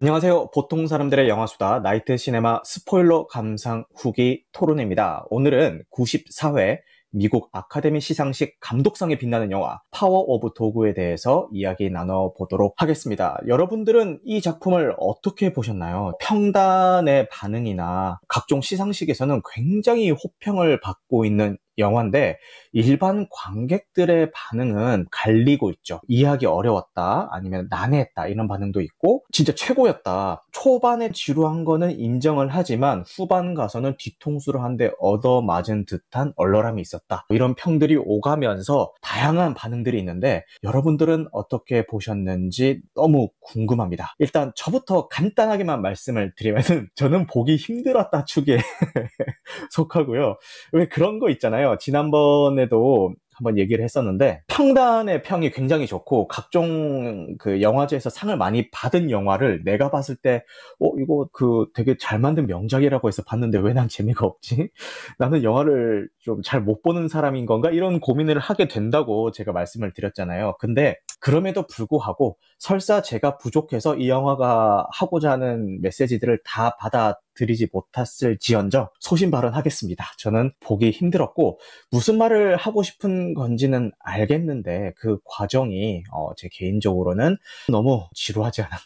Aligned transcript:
안녕하세요. 0.00 0.50
보통 0.54 0.86
사람들의 0.86 1.28
영화수다 1.28 1.80
나이트 1.80 2.16
시네마 2.16 2.60
스포일러 2.64 3.26
감상 3.26 3.84
후기 3.96 4.44
토론입니다. 4.52 5.24
오늘은 5.28 5.82
94회 5.90 6.78
미국 7.10 7.48
아카데미 7.50 8.00
시상식 8.00 8.60
감독상에 8.60 9.18
빛나는 9.18 9.50
영화 9.50 9.80
파워 9.90 10.20
오브 10.20 10.50
도그에 10.54 10.94
대해서 10.94 11.48
이야기 11.52 11.90
나눠보도록 11.90 12.80
하겠습니다. 12.80 13.40
여러분들은 13.48 14.20
이 14.24 14.40
작품을 14.40 14.94
어떻게 14.98 15.52
보셨나요? 15.52 16.12
평단의 16.20 17.28
반응이나 17.30 18.20
각종 18.28 18.60
시상식에서는 18.60 19.42
굉장히 19.52 20.12
호평을 20.12 20.78
받고 20.78 21.24
있는 21.24 21.58
영화인데 21.78 22.38
일반 22.72 23.26
관객들의 23.30 24.30
반응은 24.34 25.06
갈리고 25.10 25.70
있죠. 25.70 26.00
이해하기 26.08 26.46
어려웠다, 26.46 27.28
아니면 27.32 27.66
난해했다 27.70 28.28
이런 28.28 28.48
반응도 28.48 28.80
있고 28.80 29.24
진짜 29.32 29.52
최고였다. 29.54 30.44
초반에 30.52 31.10
지루한 31.12 31.64
거는 31.64 31.98
인정을 31.98 32.48
하지만 32.50 33.04
후반 33.06 33.54
가서는 33.54 33.96
뒤통수를 33.98 34.62
한 34.62 34.78
대 34.78 34.92
얻어맞은 35.00 35.86
듯한 35.86 36.32
얼얼함이 36.36 36.80
있었다. 36.80 37.24
이런 37.30 37.56
평들이 37.56 37.96
오가면서 37.96 38.92
다양한 39.00 39.54
반응들이 39.54 39.98
있는데 39.98 40.44
여러분들은 40.62 41.26
어떻게 41.32 41.84
보셨는지 41.84 42.80
너무 42.94 43.30
궁금합니다. 43.40 44.14
일단 44.20 44.52
저부터 44.54 45.08
간단하게만 45.08 45.82
말씀을 45.82 46.32
드리면은 46.36 46.88
저는 46.94 47.26
보기 47.26 47.56
힘들었다 47.56 48.24
축에 48.24 48.58
속하고요. 49.70 50.36
왜 50.72 50.88
그런 50.88 51.18
거 51.18 51.30
있잖아요. 51.30 51.67
있잖아요. 51.68 51.76
지난번에도 51.78 53.14
한번 53.34 53.56
얘기를 53.56 53.84
했었는데 53.84 54.42
평단의 54.48 55.22
평이 55.22 55.50
굉장히 55.52 55.86
좋고 55.86 56.26
각종 56.26 57.36
그 57.38 57.62
영화제에서 57.62 58.10
상을 58.10 58.36
많이 58.36 58.68
받은 58.72 59.10
영화를 59.12 59.62
내가 59.64 59.90
봤을 59.92 60.16
때 60.16 60.42
어 60.80 60.90
이거 60.98 61.28
그 61.32 61.66
되게 61.74 61.96
잘 61.98 62.18
만든 62.18 62.46
명작이라고 62.48 63.06
해서 63.08 63.22
봤는데 63.24 63.58
왜 63.58 63.74
난 63.74 63.88
재미가 63.88 64.26
없지? 64.26 64.70
나는 65.18 65.44
영화를 65.44 66.08
좀 66.20 66.40
잘 66.42 66.60
못 66.62 66.82
보는 66.82 67.06
사람인 67.08 67.46
건가? 67.46 67.70
이런 67.70 68.00
고민을 68.00 68.38
하게 68.40 68.66
된다고 68.68 69.30
제가 69.30 69.52
말씀을 69.52 69.92
드렸잖아요. 69.92 70.56
근데 70.58 70.96
그럼에도 71.20 71.66
불구하고 71.66 72.38
설사 72.58 73.02
제가 73.02 73.38
부족해서 73.38 73.96
이 73.96 74.08
영화가 74.08 74.86
하고자 74.92 75.32
하는 75.32 75.80
메시지들을 75.80 76.40
다 76.44 76.76
받아들이지 76.76 77.68
못했을 77.72 78.38
지언정 78.38 78.88
소신 79.00 79.30
발언하겠습니다. 79.30 80.04
저는 80.18 80.52
보기 80.60 80.90
힘들었고 80.90 81.58
무슨 81.90 82.18
말을 82.18 82.56
하고 82.56 82.82
싶은 82.82 83.34
건지는 83.34 83.92
알겠는데 84.00 84.92
그 84.96 85.18
과정이 85.24 86.02
어, 86.12 86.34
제 86.36 86.48
개인적으로는 86.52 87.36
너무 87.68 88.06
지루하지 88.14 88.62
않았나. 88.62 88.78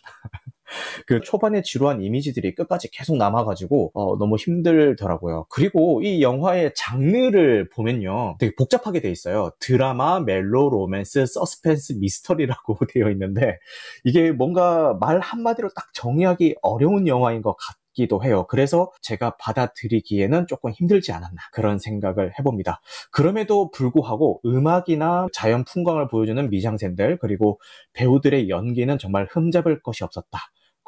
그 1.07 1.21
초반에 1.21 1.63
지루한 1.63 2.03
이미지들이 2.03 2.55
끝까지 2.55 2.91
계속 2.91 3.17
남아가지고 3.17 3.93
어, 3.95 4.19
너무 4.19 4.37
힘들더라고요. 4.37 5.47
그리고 5.49 6.03
이 6.03 6.23
영화의 6.23 6.73
장르를 6.75 7.69
보면요, 7.71 8.37
되게 8.39 8.55
복잡하게 8.57 9.01
돼 9.01 9.11
있어요. 9.11 9.51
드라마, 9.61 10.21
멜로, 10.21 10.71
로맨스, 10.71 11.27
서스펜스, 11.27 11.95
미스터리라고 12.01 12.79
되어 12.93 13.11
있는데 13.11 13.59
이게 14.05 14.33
뭔가 14.33 14.97
말 15.01 15.21
한마디로 15.21 15.71
딱 15.75 15.93
정의하기 15.95 16.57
어려운 16.63 17.07
영화인 17.07 17.43
것 17.43 17.57
같아요. 17.57 17.83
기도 17.95 18.25
해요. 18.25 18.47
그래서 18.49 18.91
제가 19.03 19.37
받아들이기에는 19.37 20.47
조금 20.47 20.73
힘들지 20.73 21.13
않았나 21.13 21.37
그런 21.53 21.79
생각을 21.79 22.33
해봅니다. 22.39 22.81
그럼에도 23.11 23.71
불구하고 23.71 24.41
음악이나 24.45 25.27
자연 25.33 25.65
풍광을 25.65 26.09
보여주는 26.09 26.49
미장센들 26.49 27.19
그리고 27.19 27.61
배우들의 27.93 28.49
연기는 28.49 28.97
정말 28.99 29.27
흠잡을 29.31 29.83
것이 29.83 30.05
없었다. 30.05 30.39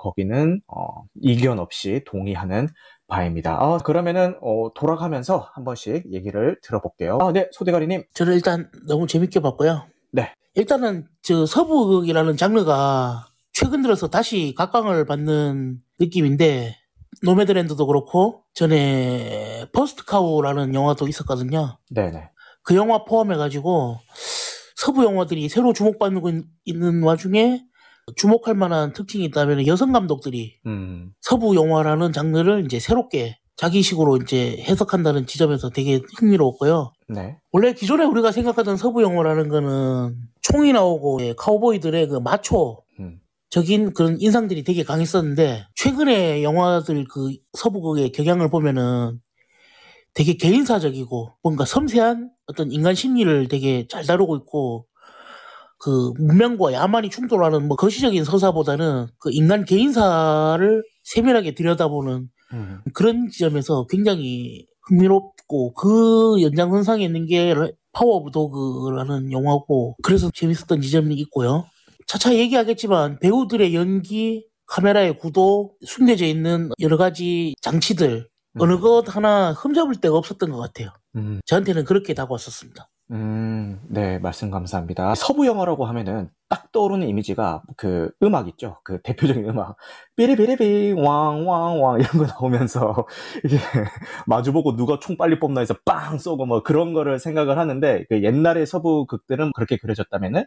거기는 0.04 0.60
어, 0.66 1.04
이견 1.22 1.58
없이 1.58 2.02
동의하는 2.06 2.68
바입니다. 3.06 3.56
아, 3.58 3.78
그러면은 3.78 4.36
어, 4.42 4.70
돌아가면서 4.74 5.48
한 5.54 5.64
번씩 5.64 6.12
얘기를 6.12 6.58
들어볼게요. 6.62 7.18
아, 7.22 7.32
네, 7.32 7.48
소대가리님. 7.52 8.04
저는 8.12 8.34
일단 8.34 8.70
너무 8.86 9.06
재밌게 9.06 9.40
봤고요. 9.40 9.86
네. 10.12 10.34
일단은 10.54 11.06
저 11.22 11.46
서부극이라는 11.46 12.36
장르가 12.36 13.26
최근 13.52 13.80
들어서 13.82 14.08
다시 14.08 14.54
각광을 14.56 15.06
받는 15.06 15.78
느낌인데 15.98 16.76
노매드랜드도 17.22 17.86
그렇고 17.86 18.42
전에 18.52 19.66
퍼스트카우라는 19.72 20.74
영화도 20.74 21.08
있었거든요. 21.08 21.78
네네. 21.90 22.30
그 22.62 22.76
영화 22.76 23.04
포함해가지고 23.04 23.98
서부 24.76 25.04
영화들이 25.04 25.48
새로 25.48 25.72
주목받고 25.72 26.30
있는 26.64 27.02
와중에 27.02 27.64
주목할 28.16 28.54
만한 28.54 28.92
특징이 28.92 29.24
있다면 29.24 29.66
여성 29.66 29.92
감독들이 29.92 30.58
음. 30.66 31.12
서부 31.20 31.56
영화라는 31.56 32.12
장르를 32.12 32.64
이제 32.64 32.78
새롭게 32.78 33.38
자기식으로 33.56 34.18
이제 34.18 34.56
해석한다는 34.60 35.26
지점에서 35.26 35.70
되게 35.70 36.00
흥미로웠고요. 36.18 36.92
네. 37.08 37.38
원래 37.52 37.72
기존에 37.72 38.04
우리가 38.04 38.32
생각하던 38.32 38.76
서부 38.76 39.02
영화라는 39.02 39.48
거는 39.48 40.16
총이 40.42 40.72
나오고 40.72 41.22
예, 41.22 41.34
카우보이들의 41.36 42.08
그 42.08 42.16
마초 42.16 42.82
음. 42.98 43.20
적인 43.50 43.94
그런 43.94 44.20
인상들이 44.20 44.64
되게 44.64 44.82
강했었는데 44.82 45.66
최근에 45.76 46.42
영화들 46.42 47.04
그 47.08 47.32
서부극의 47.52 48.12
경향을 48.12 48.50
보면은 48.50 49.20
되게 50.14 50.34
개인사적이고 50.34 51.34
뭔가 51.42 51.64
섬세한 51.64 52.30
어떤 52.46 52.70
인간 52.72 52.94
심리를 52.94 53.48
되게 53.48 53.86
잘 53.88 54.04
다루고 54.04 54.36
있고 54.38 54.86
그 55.84 56.14
문명과 56.16 56.72
야만이 56.72 57.10
충돌하는 57.10 57.68
뭐 57.68 57.76
거시적인 57.76 58.24
서사보다는 58.24 59.06
그 59.18 59.28
인간 59.30 59.66
개인사를 59.66 60.82
세밀하게 61.02 61.54
들여다보는 61.54 62.30
음. 62.54 62.80
그런 62.94 63.28
지점에서 63.28 63.86
굉장히 63.90 64.66
흥미롭고 64.88 65.74
그 65.74 66.40
연장선상에 66.40 67.04
있는 67.04 67.26
게 67.26 67.54
파워 67.92 68.16
오브 68.16 68.30
도그라는 68.30 69.30
영화고 69.30 69.96
그래서 70.02 70.30
재밌었던 70.32 70.80
지점이 70.80 71.14
있고요. 71.16 71.66
차차 72.06 72.34
얘기하겠지만 72.34 73.18
배우들의 73.18 73.74
연기, 73.74 74.46
카메라의 74.66 75.18
구도, 75.18 75.74
숨겨져 75.84 76.24
있는 76.24 76.70
여러 76.80 76.96
가지 76.96 77.54
장치들 77.60 78.26
음. 78.56 78.60
어느 78.60 78.80
것 78.80 79.14
하나 79.14 79.52
흠잡을 79.52 79.96
데가 80.00 80.16
없었던 80.16 80.50
것 80.50 80.56
같아요. 80.56 80.88
음. 81.16 81.40
저한테는 81.44 81.84
그렇게 81.84 82.14
다가왔었습니다. 82.14 82.88
음, 83.10 83.80
네, 83.88 84.18
말씀 84.18 84.50
감사합니다. 84.50 85.14
서부 85.14 85.46
영화라고 85.46 85.84
하면은 85.86 86.30
딱 86.48 86.72
떠오르는 86.72 87.06
이미지가 87.08 87.62
그 87.76 88.10
음악 88.22 88.48
있죠. 88.48 88.78
그 88.82 89.00
대표적인 89.02 89.46
음악. 89.48 89.76
삐리비리비, 90.16 90.94
왕왕왕 90.96 92.00
이런 92.00 92.10
거 92.18 92.26
나오면서 92.26 93.06
이게 93.44 93.58
마주보고 94.26 94.76
누가 94.76 94.98
총 95.00 95.16
빨리 95.18 95.38
뽑나 95.38 95.60
해서 95.60 95.74
빵 95.84 96.16
쏘고 96.18 96.46
뭐 96.46 96.62
그런 96.62 96.94
거를 96.94 97.18
생각을 97.18 97.58
하는데 97.58 98.04
그 98.08 98.22
옛날의 98.22 98.66
서부 98.66 99.06
극들은 99.06 99.52
그렇게 99.54 99.76
그려졌다면은 99.76 100.44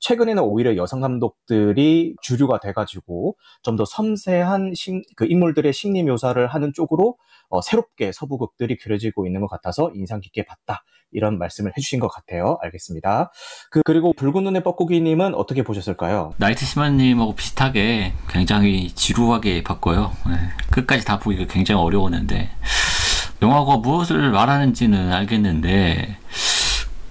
최근에는 0.00 0.42
오히려 0.42 0.76
여성 0.76 1.00
감독들이 1.00 2.16
주류가 2.22 2.58
돼가지고 2.60 3.36
좀 3.62 3.76
더 3.76 3.84
섬세한 3.84 4.72
심, 4.74 5.02
그 5.16 5.26
인물들의 5.26 5.72
심리 5.72 6.02
묘사를 6.02 6.44
하는 6.46 6.72
쪽으로 6.74 7.16
어, 7.48 7.60
새롭게 7.62 8.12
서부극들이 8.12 8.76
그려지고 8.76 9.26
있는 9.26 9.40
것 9.40 9.48
같아서 9.48 9.90
인상 9.94 10.20
깊게 10.20 10.44
봤다. 10.44 10.84
이런 11.12 11.38
말씀을 11.38 11.72
해주신 11.76 11.98
것 11.98 12.08
같아요. 12.08 12.56
알겠습니다. 12.62 13.32
그, 13.70 13.82
그리고 13.84 14.12
붉은 14.12 14.44
눈의 14.44 14.62
뻐꾸기님은 14.62 15.34
어떻게 15.34 15.62
보셨을까요? 15.64 16.34
나이트 16.36 16.64
시마님하고 16.64 17.34
비슷하게 17.34 18.12
굉장히 18.28 18.90
지루하게 18.92 19.64
봤고요. 19.64 20.12
네, 20.28 20.36
끝까지 20.70 21.04
다 21.04 21.18
보기가 21.18 21.46
굉장히 21.52 21.80
어려웠는데, 21.82 22.50
영화가 23.42 23.78
무엇을 23.78 24.30
말하는지는 24.30 25.12
알겠는데, 25.12 26.16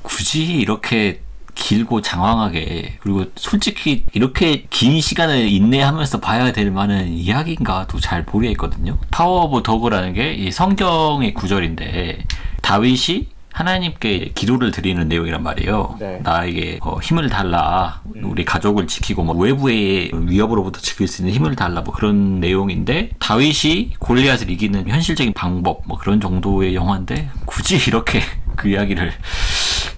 굳이 0.03 0.45
이렇게 0.57 1.21
길고 1.59 2.01
장황하게 2.01 2.97
그리고 3.01 3.25
솔직히 3.35 4.05
이렇게 4.13 4.65
긴 4.69 4.99
시간을 5.01 5.49
인내하면서 5.49 6.19
봐야 6.19 6.51
될 6.51 6.71
만한 6.71 7.09
이야기인가도 7.09 7.99
잘 7.99 8.23
모르겠거든요. 8.23 8.97
파워 9.11 9.43
오브 9.43 9.61
도그라는 9.63 10.13
게 10.13 10.49
성경의 10.51 11.33
구절인데 11.33 12.23
다윗이 12.61 13.27
하나님께 13.51 14.31
기도를 14.35 14.71
드리는 14.71 15.05
내용이란 15.07 15.43
말이에요. 15.43 15.97
네. 15.99 16.21
나에게 16.23 16.79
어, 16.81 16.97
힘을 16.99 17.29
달라. 17.29 18.01
우리 18.23 18.45
가족을 18.45 18.87
지키고 18.87 19.23
뭐 19.23 19.35
외부의 19.35 20.11
위협으로부터 20.13 20.79
지킬 20.79 21.07
수 21.07 21.21
있는 21.21 21.33
힘을 21.33 21.55
달라. 21.57 21.81
뭐 21.81 21.93
그런 21.93 22.39
내용인데 22.39 23.09
다윗이 23.19 23.95
골리앗을 23.99 24.49
이기는 24.49 24.87
현실적인 24.87 25.33
방법 25.33 25.81
뭐 25.85 25.97
그런 25.97 26.21
정도의 26.21 26.73
영화인데 26.73 27.29
굳이 27.45 27.75
이렇게 27.87 28.21
그 28.55 28.69
이야기를 28.69 29.11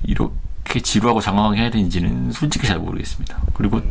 이렇게 0.05 0.33
그렇게 0.71 0.79
지루하고 0.79 1.19
장황하게 1.19 1.62
해야 1.62 1.69
되는지는 1.69 2.31
솔직히 2.31 2.65
잘 2.65 2.79
모르겠습니다. 2.79 3.38
그리고 3.53 3.81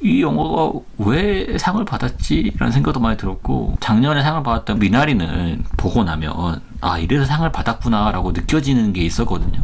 이 0.00 0.20
영화가 0.20 0.72
왜 0.98 1.56
상을 1.58 1.82
받았지? 1.84 2.54
라는 2.58 2.72
생각도 2.72 2.98
많이 2.98 3.16
들었고, 3.16 3.76
작년에 3.80 4.20
상을 4.22 4.42
받았던 4.42 4.80
미나리는 4.80 5.62
보고 5.76 6.02
나면, 6.02 6.60
아, 6.80 6.98
이래서 6.98 7.24
상을 7.24 7.50
받았구나, 7.52 8.10
라고 8.10 8.32
느껴지는 8.32 8.92
게 8.92 9.02
있었거든요. 9.02 9.60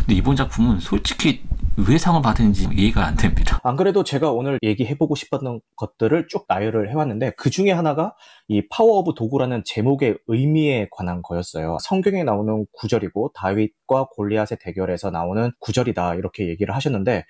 근데 0.00 0.14
이번 0.14 0.36
작품은 0.36 0.80
솔직히 0.80 1.42
왜 1.76 1.98
상을 1.98 2.20
받은지 2.22 2.68
이해가 2.72 3.04
안 3.04 3.16
됩니다. 3.16 3.58
안 3.64 3.74
그래도 3.74 4.04
제가 4.04 4.30
오늘 4.30 4.58
얘기해보고 4.62 5.16
싶었던 5.16 5.60
것들을 5.76 6.28
쭉 6.28 6.44
나열을 6.48 6.90
해왔는데 6.90 7.32
그 7.36 7.50
중에 7.50 7.72
하나가 7.72 8.14
이 8.46 8.62
파워 8.68 8.98
오브 8.98 9.14
도그라는 9.16 9.62
제목의 9.64 10.18
의미에 10.28 10.86
관한 10.92 11.20
거였어요. 11.22 11.78
성경에 11.80 12.22
나오는 12.22 12.64
구절이고 12.72 13.32
다윗과 13.34 14.08
골리앗의 14.14 14.58
대결에서 14.60 15.10
나오는 15.10 15.50
구절이다 15.58 16.14
이렇게 16.14 16.48
얘기를 16.48 16.74
하셨는데 16.74 17.24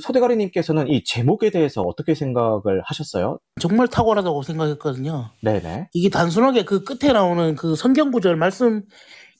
소대가리님께서는 0.00 0.88
이 0.88 1.02
제목에 1.04 1.50
대해서 1.50 1.82
어떻게 1.82 2.14
생각을 2.14 2.82
하셨어요? 2.84 3.38
정말 3.60 3.88
탁월하다고 3.88 4.42
생각했거든요. 4.42 5.30
네네. 5.42 5.88
이게 5.92 6.08
단순하게 6.08 6.64
그 6.64 6.84
끝에 6.84 7.12
나오는 7.12 7.56
그 7.56 7.74
성경 7.74 8.12
구절 8.12 8.36
말씀 8.36 8.84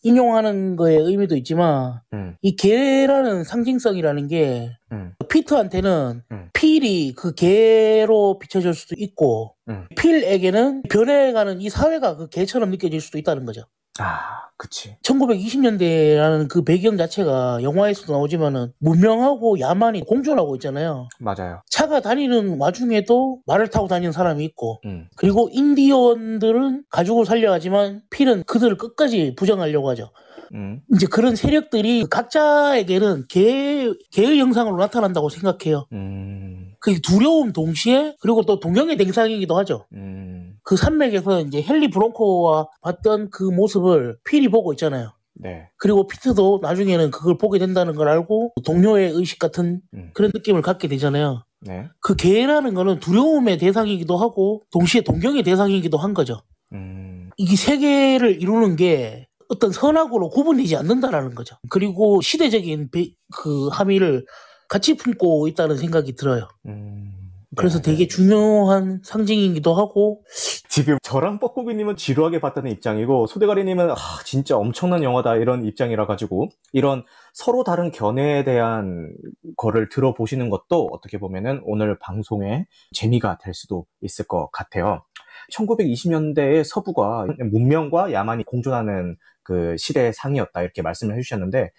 인용하는 0.08 0.76
거에 0.76 0.96
의미도 0.96 1.36
있지만 1.36 2.00
음. 2.14 2.34
이 2.40 2.56
개라는 2.56 3.44
상징성이라는 3.44 4.28
게 4.28 4.70
음. 4.92 5.12
피트한테는 5.28 6.22
음. 6.32 6.48
필이 6.54 7.12
그 7.14 7.34
개로 7.34 8.38
비춰질 8.38 8.72
수도 8.72 8.94
있고 8.98 9.54
음. 9.68 9.86
필에게는 9.96 10.82
변해가는 10.90 11.60
이 11.60 11.68
사회가 11.68 12.16
그 12.16 12.28
개처럼 12.30 12.70
느껴질 12.70 13.00
수도 13.00 13.18
있다는 13.18 13.44
거죠. 13.44 13.62
아, 13.98 14.48
그치. 14.56 14.96
1920년대라는 15.02 16.48
그 16.48 16.62
배경 16.62 16.96
자체가 16.96 17.62
영화에서도 17.62 18.12
나오지만은 18.12 18.72
문명하고 18.78 19.60
야만이 19.60 20.04
공존하고 20.04 20.54
있잖아요. 20.56 21.08
맞아요. 21.18 21.62
차가 21.68 22.00
다니는 22.00 22.58
와중에도 22.58 23.40
말을 23.46 23.68
타고 23.68 23.88
다니는 23.88 24.12
사람이 24.12 24.44
있고, 24.44 24.80
음. 24.84 25.08
그리고 25.16 25.48
인디언들은 25.52 26.84
가족을 26.90 27.24
살려하지만 27.24 28.02
필은 28.10 28.44
그들을 28.44 28.76
끝까지 28.76 29.34
부정하려고 29.36 29.90
하죠. 29.90 30.10
음. 30.54 30.80
이제 30.94 31.06
그런 31.06 31.36
세력들이 31.36 32.06
각자에게는 32.08 33.24
개, 33.28 33.92
개의 34.10 34.38
형상으로 34.38 34.76
나타난다고 34.76 35.28
생각해요. 35.28 35.86
음. 35.92 36.47
그 36.80 37.00
두려움 37.00 37.52
동시에 37.52 38.16
그리고 38.20 38.42
또 38.42 38.60
동경의 38.60 38.96
대상이기도 38.96 39.56
하죠. 39.58 39.86
음. 39.94 40.54
그 40.62 40.76
산맥에서 40.76 41.40
이제 41.40 41.64
헨리 41.66 41.90
브론코와 41.90 42.68
봤던 42.82 43.30
그 43.30 43.42
모습을 43.42 44.18
필이 44.24 44.48
보고 44.48 44.72
있잖아요. 44.72 45.12
네. 45.34 45.68
그리고 45.76 46.06
피트도 46.06 46.60
나중에는 46.62 47.10
그걸 47.10 47.38
보게 47.38 47.58
된다는 47.58 47.94
걸 47.94 48.08
알고 48.08 48.52
동료의 48.64 49.12
의식 49.12 49.38
같은 49.38 49.80
음. 49.94 50.10
그런 50.14 50.30
느낌을 50.34 50.62
갖게 50.62 50.88
되잖아요. 50.88 51.44
네. 51.60 51.88
그 52.00 52.14
개라는 52.14 52.74
거는 52.74 53.00
두려움의 53.00 53.58
대상이기도 53.58 54.16
하고 54.16 54.62
동시에 54.70 55.00
동경의 55.02 55.42
대상이기도 55.42 55.96
한 55.96 56.14
거죠. 56.14 56.42
음. 56.72 57.30
이게 57.36 57.56
세 57.56 57.78
개를 57.78 58.40
이루는 58.40 58.76
게 58.76 59.28
어떤 59.48 59.72
선악으로 59.72 60.28
구분되지 60.28 60.76
않는다라는 60.76 61.34
거죠. 61.34 61.56
그리고 61.70 62.20
시대적인 62.20 62.90
배, 62.90 63.12
그 63.34 63.68
함의를 63.68 64.26
같이 64.68 64.96
품고 64.96 65.48
있다는 65.48 65.76
생각이 65.76 66.14
들어요. 66.14 66.48
음, 66.66 67.12
그래서 67.56 67.80
네. 67.80 67.92
되게 67.92 68.06
중요한 68.06 69.00
상징이기도 69.02 69.74
하고 69.74 70.22
지금 70.68 70.98
저랑 71.02 71.38
뻐꾸기님은 71.38 71.96
지루하게 71.96 72.40
봤다는 72.40 72.70
입장이고 72.70 73.26
소대가리님은 73.26 73.90
아, 73.90 73.96
진짜 74.24 74.56
엄청난 74.56 75.02
영화다 75.02 75.36
이런 75.36 75.64
입장이라 75.64 76.06
가지고 76.06 76.50
이런 76.72 77.04
서로 77.32 77.64
다른 77.64 77.90
견해에 77.90 78.44
대한 78.44 79.10
거를 79.56 79.88
들어보시는 79.88 80.50
것도 80.50 80.90
어떻게 80.92 81.18
보면은 81.18 81.62
오늘 81.64 81.98
방송의 81.98 82.66
재미가 82.92 83.38
될 83.38 83.54
수도 83.54 83.86
있을 84.02 84.26
것 84.26 84.50
같아요. 84.52 85.04
1920년대의 85.52 86.64
서부가 86.64 87.26
문명과 87.50 88.12
야만이 88.12 88.44
공존하는 88.44 89.16
그 89.42 89.76
시대의 89.78 90.12
상이었다 90.12 90.60
이렇게 90.60 90.82
말씀을 90.82 91.16
해주셨는데 91.16 91.70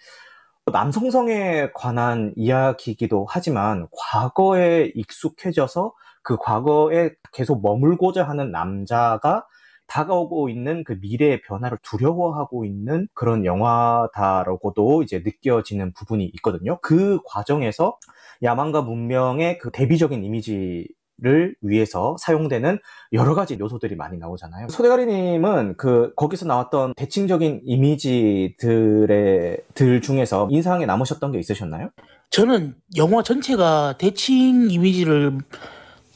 남성성에 0.70 1.70
관한 1.74 2.32
이야기이기도 2.36 3.26
하지만 3.28 3.86
과거에 3.92 4.92
익숙해져서 4.94 5.92
그 6.22 6.36
과거에 6.36 7.10
계속 7.32 7.62
머물고자 7.62 8.28
하는 8.28 8.50
남자가 8.50 9.46
다가오고 9.86 10.48
있는 10.48 10.84
그 10.84 10.98
미래의 11.00 11.42
변화를 11.42 11.78
두려워하고 11.82 12.64
있는 12.64 13.08
그런 13.12 13.44
영화다라고도 13.44 15.02
이제 15.02 15.22
느껴지는 15.24 15.92
부분이 15.94 16.24
있거든요. 16.36 16.78
그 16.80 17.18
과정에서 17.26 17.98
야만과 18.42 18.82
문명의 18.82 19.58
그 19.58 19.70
대비적인 19.72 20.22
이미지 20.24 20.86
를 21.22 21.54
위해서 21.60 22.16
사용되는 22.18 22.78
여러 23.12 23.34
가지 23.34 23.58
요소들이 23.60 23.94
많이 23.94 24.16
나오잖아요. 24.16 24.68
소대가리님은 24.68 25.76
그 25.76 26.14
거기서 26.16 26.46
나왔던 26.46 26.94
대칭적인 26.94 27.60
이미지들의 27.64 29.58
들 29.74 30.00
중에서 30.00 30.48
인상에 30.50 30.86
남으셨던 30.86 31.32
게 31.32 31.38
있으셨나요? 31.38 31.90
저는 32.30 32.74
영화 32.96 33.22
전체가 33.22 33.96
대칭 33.98 34.70
이미지를 34.70 35.36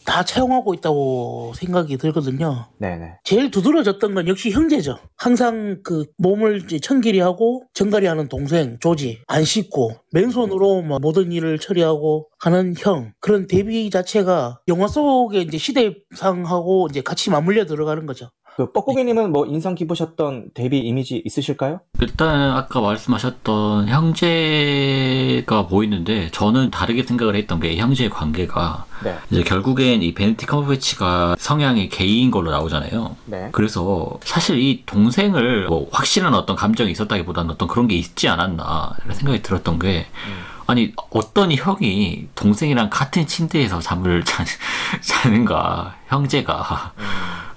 다 0.04 0.24
차용하고 0.24 0.74
있다고 0.74 1.52
생각이 1.56 1.96
들거든요. 1.96 2.66
네네. 2.78 3.18
제일 3.24 3.50
두드러졌던 3.50 4.14
건 4.14 4.28
역시 4.28 4.50
형제죠. 4.50 4.98
항상 5.16 5.80
그 5.82 6.04
몸을 6.18 6.66
천길이 6.82 7.20
하고 7.20 7.64
정갈이 7.74 8.06
하는 8.06 8.28
동생 8.28 8.78
조지 8.80 9.20
안 9.26 9.44
씻고 9.44 9.92
맨손으로 10.12 10.82
뭐 10.82 10.98
모든 10.98 11.32
일을 11.32 11.58
처리하고 11.58 12.28
하는 12.38 12.74
형 12.78 13.12
그런 13.20 13.46
대비 13.46 13.88
자체가 13.90 14.60
영화 14.68 14.86
속에 14.86 15.40
이제 15.40 15.58
시대상하고 15.58 16.88
이제 16.90 17.00
같이 17.00 17.30
맞물려 17.30 17.66
들어가는 17.66 18.06
거죠. 18.06 18.30
그 18.56 18.70
뻐꾸기님은 18.70 19.32
뭐 19.32 19.46
인상 19.46 19.74
깊으셨던 19.74 20.50
대비 20.54 20.78
이미지 20.78 21.20
있으실까요? 21.24 21.80
일단 22.00 22.52
아까 22.52 22.80
말씀하셨던 22.80 23.88
형제가 23.88 25.66
보이는데 25.66 26.30
저는 26.30 26.70
다르게 26.70 27.02
생각을 27.02 27.34
했던 27.34 27.58
게 27.58 27.76
형제의 27.76 28.10
관계가 28.10 28.86
네. 29.02 29.16
이제 29.30 29.42
결국엔 29.42 30.02
이 30.02 30.14
베네딕트 30.14 30.46
컴버배치가 30.46 31.34
성향이 31.36 31.88
게이인 31.88 32.30
걸로 32.30 32.52
나오잖아요. 32.52 33.16
네. 33.26 33.48
그래서 33.50 34.18
사실 34.22 34.60
이 34.60 34.84
동생을 34.86 35.66
뭐 35.66 35.88
확실한 35.90 36.32
어떤 36.34 36.54
감정이 36.54 36.92
있었다기보다는 36.92 37.50
어떤 37.50 37.66
그런 37.66 37.88
게 37.88 37.96
있지 37.96 38.28
않았나 38.28 38.94
이런 39.04 39.16
생각이 39.16 39.42
들었던 39.42 39.80
게 39.80 40.06
음. 40.28 40.54
아니 40.66 40.92
어떤 41.10 41.52
형이 41.52 42.28
동생이랑 42.36 42.88
같은 42.88 43.26
침대에서 43.26 43.80
잠을 43.80 44.24
자, 44.24 44.44
자는가 45.02 45.96
형제가 46.06 46.92
음. 46.98 47.04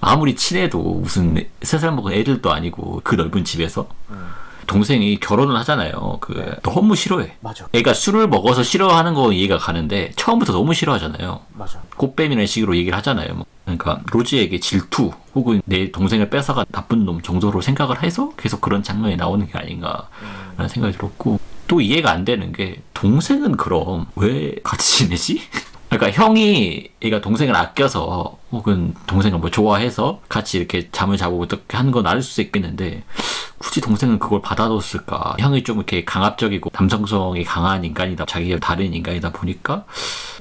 아무리 0.00 0.34
친해도 0.36 0.78
무슨 0.80 1.44
세 1.62 1.78
살 1.78 1.92
먹은 1.92 2.12
애들도 2.12 2.52
아니고 2.52 3.00
그 3.04 3.14
넓은 3.14 3.44
집에서 3.44 3.88
음. 4.10 4.28
동생이 4.66 5.18
결혼을 5.18 5.56
하잖아요. 5.60 6.18
그 6.20 6.34
네. 6.34 6.52
너무 6.62 6.94
싫어해. 6.94 7.36
맞아. 7.40 7.66
애가 7.72 7.94
술을 7.94 8.28
먹어서 8.28 8.62
싫어하는 8.62 9.14
거 9.14 9.32
이해가 9.32 9.56
가는데 9.56 10.12
처음부터 10.16 10.52
너무 10.52 10.74
싫어하잖아요. 10.74 11.40
맞아. 11.54 11.80
꽃뱀이라는 11.96 12.46
식으로 12.46 12.76
얘기를 12.76 12.96
하잖아요. 12.98 13.34
뭐. 13.34 13.46
그러니까 13.64 14.00
로지에게 14.12 14.60
질투 14.60 15.12
혹은 15.34 15.62
내 15.64 15.90
동생을 15.90 16.28
뺏어가 16.30 16.64
나쁜 16.70 17.04
놈 17.06 17.22
정도로 17.22 17.60
생각을 17.62 18.02
해서 18.02 18.32
계속 18.36 18.60
그런 18.60 18.82
장면이 18.82 19.16
나오는 19.16 19.46
게 19.46 19.56
아닌가라는 19.58 20.04
음. 20.60 20.68
생각이 20.68 20.96
들었고 20.96 21.38
또 21.66 21.80
이해가 21.80 22.10
안 22.10 22.24
되는 22.24 22.52
게 22.52 22.82
동생은 22.94 23.56
그럼 23.56 24.06
왜 24.16 24.54
같이 24.64 24.98
지내지? 25.04 25.40
그러니까 25.90 26.10
형이 26.22 26.88
얘가 27.02 27.20
동생을 27.20 27.54
아껴서 27.56 28.36
혹은 28.50 28.94
동생을 29.06 29.38
뭐 29.38 29.50
좋아해서 29.50 30.20
같이 30.28 30.58
이렇게 30.58 30.88
잠을 30.90 31.16
자고 31.16 31.40
어떻게 31.42 31.76
하는 31.76 31.92
건 31.92 32.06
알 32.06 32.22
수 32.22 32.40
있겠는데 32.40 33.04
굳이 33.58 33.80
동생은 33.80 34.18
그걸 34.20 34.40
받아뒀을까? 34.40 35.36
형이 35.38 35.64
좀 35.64 35.78
이렇게 35.78 36.04
강압적이고 36.04 36.70
남성성이 36.72 37.42
강한 37.44 37.84
인간이다. 37.84 38.24
자기가 38.26 38.58
다른 38.60 38.94
인간이다 38.94 39.32
보니까 39.32 39.84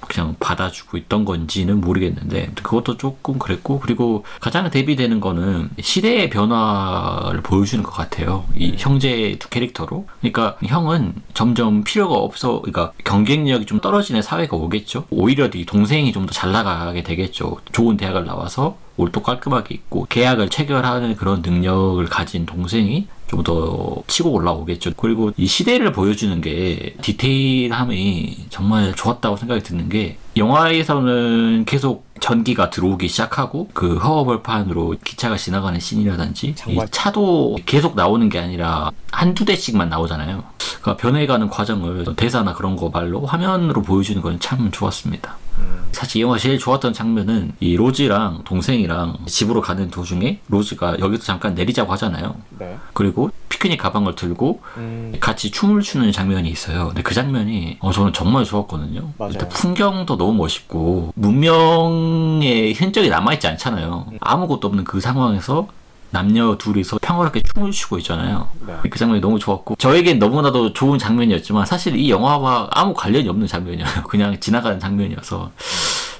그냥 0.07 0.35
받아주고 0.39 0.97
있던 0.97 1.25
건지는 1.25 1.81
모르겠는데 1.81 2.51
그것도 2.61 2.97
조금 2.97 3.39
그랬고 3.39 3.79
그리고 3.79 4.23
가장 4.39 4.69
대비되는 4.69 5.19
거는 5.19 5.71
시대의 5.81 6.29
변화를 6.29 7.41
보여주는 7.41 7.83
것 7.83 7.91
같아요. 7.91 8.45
이 8.55 8.71
네. 8.71 8.75
형제 8.77 9.35
두 9.39 9.49
캐릭터로. 9.49 10.05
그러니까 10.21 10.57
형은 10.63 11.13
점점 11.33 11.83
필요가 11.83 12.15
없어, 12.15 12.61
그러니까 12.61 12.93
경쟁력이 13.03 13.65
좀 13.65 13.79
떨어지는 13.81 14.21
사회가 14.21 14.55
오겠죠. 14.55 15.05
오히려 15.09 15.36
이 15.45 15.65
동생이 15.65 16.11
좀 16.11 16.25
더 16.25 16.33
잘 16.33 16.51
나가게 16.51 17.03
되겠죠. 17.03 17.57
좋은 17.71 17.97
대학을 17.97 18.25
나와서 18.25 18.77
올도 18.97 19.21
깔끔하게 19.21 19.75
있고 19.75 20.05
계약을 20.09 20.49
체결하는 20.49 21.15
그런 21.15 21.41
능력을 21.41 22.03
가진 22.05 22.45
동생이 22.45 23.07
좀 23.27 23.43
더 23.43 24.01
치고 24.07 24.31
올라오겠죠. 24.31 24.91
그리고 24.97 25.31
이 25.37 25.45
시대를 25.47 25.91
보여주는 25.91 26.39
게 26.41 26.95
디테일함이 27.01 28.45
정말 28.49 28.93
좋았다고 28.95 29.35
생각이 29.37 29.61
드는 29.63 29.89
게 29.89 30.17
영화에서는 30.35 31.65
계속 31.65 32.06
전기가 32.19 32.69
들어오기 32.69 33.07
시작하고 33.07 33.69
그 33.73 33.97
허허벌판으로 33.97 34.95
기차가 35.03 35.37
지나가는 35.37 35.79
씬이라든지 35.79 36.55
이 36.67 36.79
차도 36.91 37.57
계속 37.65 37.95
나오는 37.95 38.27
게 38.29 38.39
아니라 38.39 38.91
한두 39.11 39.45
대씩만 39.45 39.89
나오잖아요. 39.89 40.43
그러니까 40.81 40.97
변해가는 40.97 41.49
과정을 41.49 42.05
대사나 42.15 42.53
그런 42.53 42.75
거 42.75 42.89
말로 42.89 43.25
화면으로 43.25 43.81
보여주는 43.81 44.21
건 44.21 44.37
참 44.39 44.69
좋았습니다. 44.71 45.35
사실 45.91 46.19
이 46.19 46.21
영화 46.21 46.37
제일 46.37 46.59
좋았던 46.59 46.93
장면은 46.93 47.53
이 47.59 47.75
로즈랑 47.75 48.43
동생이랑 48.45 49.17
집으로 49.25 49.61
가는 49.61 49.89
도중에 49.89 50.39
로즈가 50.47 50.99
여기서 50.99 51.23
잠깐 51.23 51.55
내리자고 51.55 51.91
하잖아요. 51.93 52.35
네. 52.59 52.77
그리고 52.93 53.31
피크닉 53.49 53.79
가방을 53.79 54.13
들고 54.15 54.61
음. 54.77 55.13
같이 55.19 55.49
춤을 55.49 55.81
추는 55.81 56.11
장면이 56.11 56.47
있어요. 56.49 56.87
근데 56.89 57.01
그 57.01 57.15
장면이 57.15 57.77
어, 57.79 57.91
저는 57.91 58.13
정말 58.13 58.45
좋았거든요. 58.45 59.13
일단 59.31 59.49
풍경도 59.49 60.17
너무 60.17 60.33
멋있고 60.33 61.11
문명 61.15 62.06
의 62.41 62.73
흔적이 62.73 63.09
남아있지 63.09 63.47
않잖아요. 63.47 64.07
아무것도 64.19 64.67
없는 64.67 64.83
그 64.83 64.99
상황에서 64.99 65.67
남녀 66.09 66.57
둘이서 66.57 66.99
평화롭게 67.01 67.41
춤을 67.41 67.71
추고 67.71 67.97
있잖아요. 67.99 68.49
네. 68.65 68.73
그 68.89 68.97
장면이 68.97 69.19
너무 69.21 69.39
좋았고 69.39 69.75
저에겐 69.75 70.19
너무나도 70.19 70.73
좋은 70.73 70.97
장면이었지만 70.97 71.65
사실 71.65 71.95
이 71.97 72.09
영화와 72.09 72.69
아무 72.71 72.93
관련이 72.93 73.27
없는 73.27 73.47
장면이에요. 73.47 73.85
그냥 74.07 74.39
지나가는 74.39 74.79
장면이어서 74.79 75.51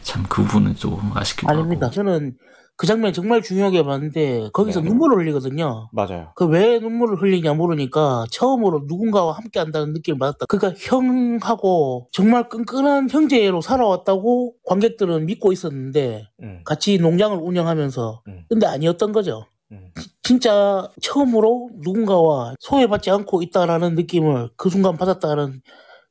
참 0.01 0.23
그 0.29 0.43
부분은 0.43 0.75
좀 0.75 1.11
아쉽기도 1.13 1.49
아닙니다. 1.49 1.87
하고. 1.87 1.95
저는 1.95 2.33
그 2.77 2.85
장면 2.85 3.11
정말 3.11 3.41
중요하게 3.41 3.83
봤는데 3.83 4.49
거기서 4.53 4.81
네. 4.81 4.89
눈물을 4.89 5.17
흘리거든요. 5.17 5.89
맞아요. 5.91 6.31
그 6.35 6.45
왜 6.45 6.77
눈물을 6.79 7.21
흘리냐 7.21 7.53
모르니까 7.55 8.25
처음으로 8.31 8.83
누군가와 8.87 9.33
함께 9.33 9.59
한다는 9.59 9.93
느낌을 9.93 10.19
받았다. 10.19 10.45
그러니까 10.47 10.79
형하고 10.79 12.07
정말 12.11 12.47
끈끈한 12.49 13.09
형제로 13.09 13.61
살아왔다고 13.61 14.53
관객들은 14.63 15.25
믿고 15.25 15.51
있었는데 15.51 16.27
음. 16.43 16.61
같이 16.63 16.99
농장을 16.99 17.35
운영하면서 17.37 18.21
음. 18.27 18.45
근데 18.47 18.67
아니었던 18.67 19.11
거죠. 19.11 19.45
음. 19.71 19.91
진짜 20.21 20.87
처음으로 21.01 21.71
누군가와 21.79 22.53
소외받지 22.59 23.09
않고 23.09 23.41
있다라는 23.41 23.95
느낌을 23.95 24.51
그 24.55 24.69
순간 24.69 24.97
받았다는 24.97 25.61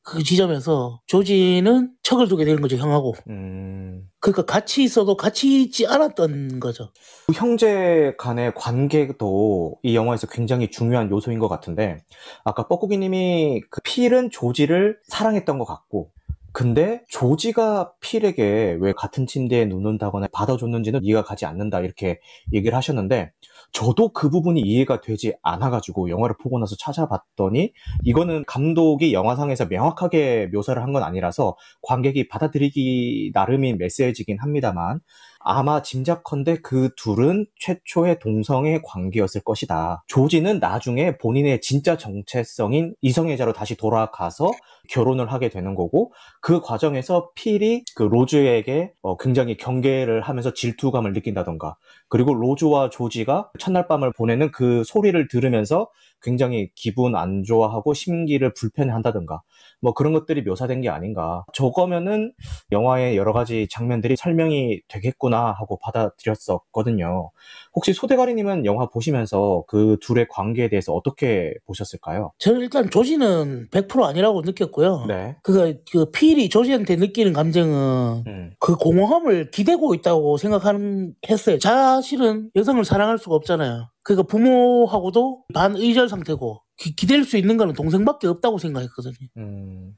그 0.07 0.23
지점에서 0.23 1.01
조지는 1.07 1.91
척을 2.05 2.29
두게 2.29 2.45
되는 2.45 2.63
거죠 2.63 2.77
형하고. 2.77 3.15
음... 3.29 4.09
그러니까 4.21 4.45
같이 4.45 4.85
있어도 4.85 5.17
같이 5.17 5.63
있지 5.63 5.85
않았던 5.85 6.61
거죠. 6.61 6.93
그 7.27 7.33
형제 7.35 8.15
간의 8.17 8.55
관계도 8.55 9.81
이 9.83 9.97
영화에서 9.97 10.29
굉장히 10.29 10.71
중요한 10.71 11.11
요소인 11.11 11.41
것 11.41 11.49
같은데 11.49 11.99
아까 12.45 12.69
뻐꾸기님이 12.69 13.63
그 13.69 13.81
필은 13.83 14.31
조지를 14.31 15.01
사랑했던 15.09 15.59
것 15.59 15.65
같고 15.65 16.13
근데 16.53 17.03
조지가 17.09 17.95
필에게 18.01 18.79
왜 18.81 18.93
같은 18.93 19.27
침대에 19.27 19.65
눕는다거나 19.65 20.29
받아줬는지는 20.33 21.03
이해가 21.03 21.25
가지 21.25 21.47
않는다 21.47 21.81
이렇게 21.81 22.21
얘기를 22.53 22.77
하셨는데 22.77 23.33
저도 23.73 24.09
그 24.11 24.31
부분이 24.31 24.61
이해가 24.61 25.01
되지 25.03 25.35
않아가지고 25.43 26.09
영화를 26.11 26.37
보고 26.43 26.59
나서 26.59 26.77
찾아봤더니 26.79 27.73
이거는 28.05 28.45
감독이 28.47 29.13
영화상에서 29.13 29.67
명확하게 29.67 30.49
묘사를 30.53 30.81
한 30.83 30.93
건 30.93 31.03
아니라서 31.03 31.57
관객이 31.83 32.29
받아들이기 32.29 33.33
나름인 33.35 33.77
메시지긴 33.79 34.39
합니다만 34.41 35.01
아마 35.49 35.81
짐작컨대 35.81 36.57
그 36.61 36.91
둘은 36.97 37.47
최초의 37.61 38.19
동성의 38.19 38.81
관계였을 38.83 39.43
것이다. 39.43 40.03
조지는 40.09 40.59
나중에 40.59 41.19
본인의 41.19 41.61
진짜 41.61 41.97
정체성인 41.97 42.97
이성애자로 43.00 43.53
다시 43.53 43.76
돌아가서 43.76 44.50
결혼을 44.88 45.33
하게 45.33 45.49
되는 45.49 45.76
거고 45.76 46.12
그 46.41 46.61
과정에서 46.61 47.31
필이 47.37 47.85
그 47.95 48.03
로즈에게 48.03 48.95
어 49.03 49.17
굉장히 49.17 49.57
경계를 49.57 50.21
하면서 50.21 50.53
질투감을 50.53 51.12
느낀다던가 51.12 51.76
그리고 52.09 52.35
로즈와 52.35 52.91
조지가 52.91 53.53
첫날 53.61 53.87
밤을 53.87 54.12
보내는 54.15 54.50
그 54.50 54.83
소리를 54.85 55.29
들으면서 55.29 55.88
굉장히 56.26 56.71
기분 56.75 57.14
안 57.14 57.45
좋아하고 57.45 57.95
심기를 57.95 58.52
불편해한다던가 58.52 59.42
뭐 59.80 59.95
그런 59.95 60.12
것들이 60.12 60.42
묘사된 60.42 60.80
게 60.80 60.88
아닌가. 60.88 61.45
저거면은 61.52 62.33
영화의 62.73 63.16
여러 63.16 63.33
가지 63.33 63.68
장면들이 63.71 64.16
설명이 64.16 64.80
되겠구나 64.88 65.52
하고 65.52 65.78
받아들였었거든요. 65.78 67.30
혹시 67.75 67.92
소대가리님은 67.92 68.64
영화 68.64 68.87
보시면서 68.87 69.64
그 69.68 69.97
둘의 70.00 70.26
관계에 70.28 70.68
대해서 70.68 70.92
어떻게 70.92 71.54
보셨을까요? 71.66 72.33
저는 72.38 72.61
일단 72.61 72.90
조지는 72.90 73.68
100% 73.71 74.02
아니라고 74.02 74.42
느꼈고요. 74.42 75.04
네. 75.06 75.37
그, 75.42 75.80
그 75.92 76.11
필이 76.11 76.49
조지한테 76.49 76.97
느끼는 76.97 77.33
감정은 77.33 78.25
음. 78.26 78.50
그 78.59 78.75
공허함을 78.75 79.50
기대고 79.52 79.95
있다고 79.95 80.37
생각하는 80.38 81.14
했어요. 81.30 81.59
사실은 81.61 82.50
여성을 82.56 82.85
사랑할 82.85 83.18
수가 83.18 83.37
없잖아요. 83.37 83.88
그러니까 84.07 84.23
부모하고도 84.29 85.47
반의절 85.53 86.09
상태고 86.09 86.63
기, 86.77 86.95
기댈 86.95 87.25
수 87.25 87.37
있는 87.37 87.57
거는 87.57 87.75
동생밖에 87.75 88.29
없다고 88.29 88.59
생각했거든요. 88.59 89.15
음. 89.37 89.95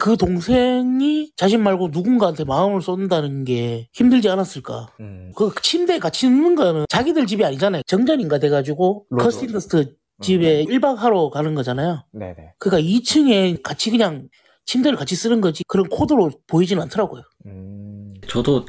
그 0.00 0.16
동생이 0.16 1.30
자신 1.36 1.62
말고 1.62 1.90
누군가한테 1.92 2.42
마음을 2.42 2.82
쏟는다는 2.82 3.44
게 3.44 3.88
힘들지 3.92 4.28
않았을까. 4.28 4.88
음. 4.98 5.30
그 5.36 5.52
침대에 5.62 6.00
같이 6.00 6.28
눕는 6.28 6.56
거는 6.56 6.86
자기들 6.88 7.28
집이 7.28 7.44
아니잖아요. 7.44 7.82
정전인가 7.86 8.38
돼가지고 8.38 9.06
커스틴더스트 9.16 9.94
집에 10.20 10.62
음. 10.62 10.66
1박 10.66 10.96
하러 10.96 11.30
가는 11.30 11.54
거잖아요. 11.54 12.04
네네. 12.10 12.54
그러니까 12.58 12.90
2층에 12.90 13.62
같이 13.62 13.92
그냥 13.92 14.28
침대를 14.64 14.98
같이 14.98 15.14
쓰는 15.14 15.40
거지 15.40 15.62
그런 15.68 15.88
코드로 15.88 16.32
보이지는 16.48 16.82
않더라고요. 16.82 17.22
음. 17.46 18.14
저도 18.26 18.66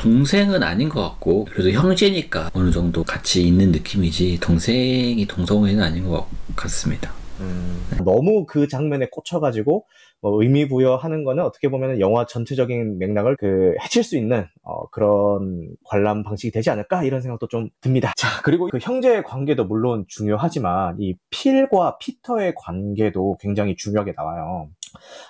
동생은 0.00 0.62
아닌 0.62 0.88
것 0.88 1.02
같고 1.02 1.44
그래도 1.44 1.70
형제니까 1.72 2.50
어느 2.54 2.70
정도 2.70 3.04
같이 3.04 3.46
있는 3.46 3.70
느낌이지 3.70 4.40
동생이 4.40 5.26
동성애는 5.26 5.82
아닌 5.82 6.08
것 6.08 6.26
같습니다. 6.56 7.12
음, 7.40 7.84
너무 8.02 8.46
그 8.46 8.66
장면에 8.66 9.08
꽂혀가지고 9.10 9.84
뭐 10.22 10.42
의미 10.42 10.68
부여하는 10.68 11.24
거는 11.24 11.44
어떻게 11.44 11.68
보면 11.68 12.00
영화 12.00 12.24
전체적인 12.24 12.98
맥락을 12.98 13.36
그 13.38 13.74
해칠 13.82 14.02
수 14.02 14.16
있는 14.16 14.46
어, 14.62 14.88
그런 14.88 15.68
관람 15.84 16.22
방식이 16.22 16.50
되지 16.50 16.70
않을까 16.70 17.04
이런 17.04 17.20
생각도 17.20 17.46
좀 17.48 17.68
듭니다. 17.82 18.12
자 18.16 18.28
그리고 18.42 18.68
그 18.70 18.78
형제의 18.80 19.22
관계도 19.24 19.66
물론 19.66 20.04
중요하지만 20.08 20.96
이 20.98 21.14
필과 21.28 21.98
피터의 21.98 22.54
관계도 22.56 23.36
굉장히 23.40 23.76
중요하게 23.76 24.14
나와요. 24.16 24.68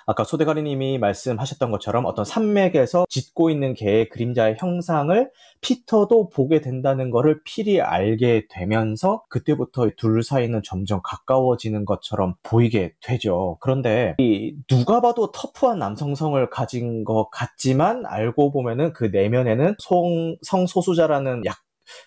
아까 0.05 0.23
소대가리님이 0.23 0.97
말씀하셨던 0.97 1.71
것처럼 1.71 2.05
어떤 2.05 2.25
산맥에서 2.25 3.05
짓고 3.09 3.49
있는 3.49 3.73
개의 3.73 4.09
그림자의 4.09 4.57
형상을 4.59 5.29
피터도 5.61 6.29
보게 6.29 6.61
된다는 6.61 7.11
것을 7.11 7.41
필이 7.45 7.81
알게 7.81 8.47
되면서 8.49 9.23
그때부터 9.29 9.89
둘 9.97 10.23
사이는 10.23 10.61
점점 10.63 11.01
가까워지는 11.03 11.85
것처럼 11.85 12.35
보이게 12.43 12.93
되죠. 13.01 13.57
그런데 13.61 14.15
누가 14.67 15.01
봐도 15.01 15.31
터프한 15.31 15.79
남성성을 15.79 16.49
가진 16.49 17.03
것 17.03 17.29
같지만 17.31 18.05
알고 18.05 18.51
보면은 18.51 18.93
그 18.93 19.05
내면에는 19.05 19.75
성, 19.79 20.35
성소수자라는 20.41 21.45
약 21.45 21.57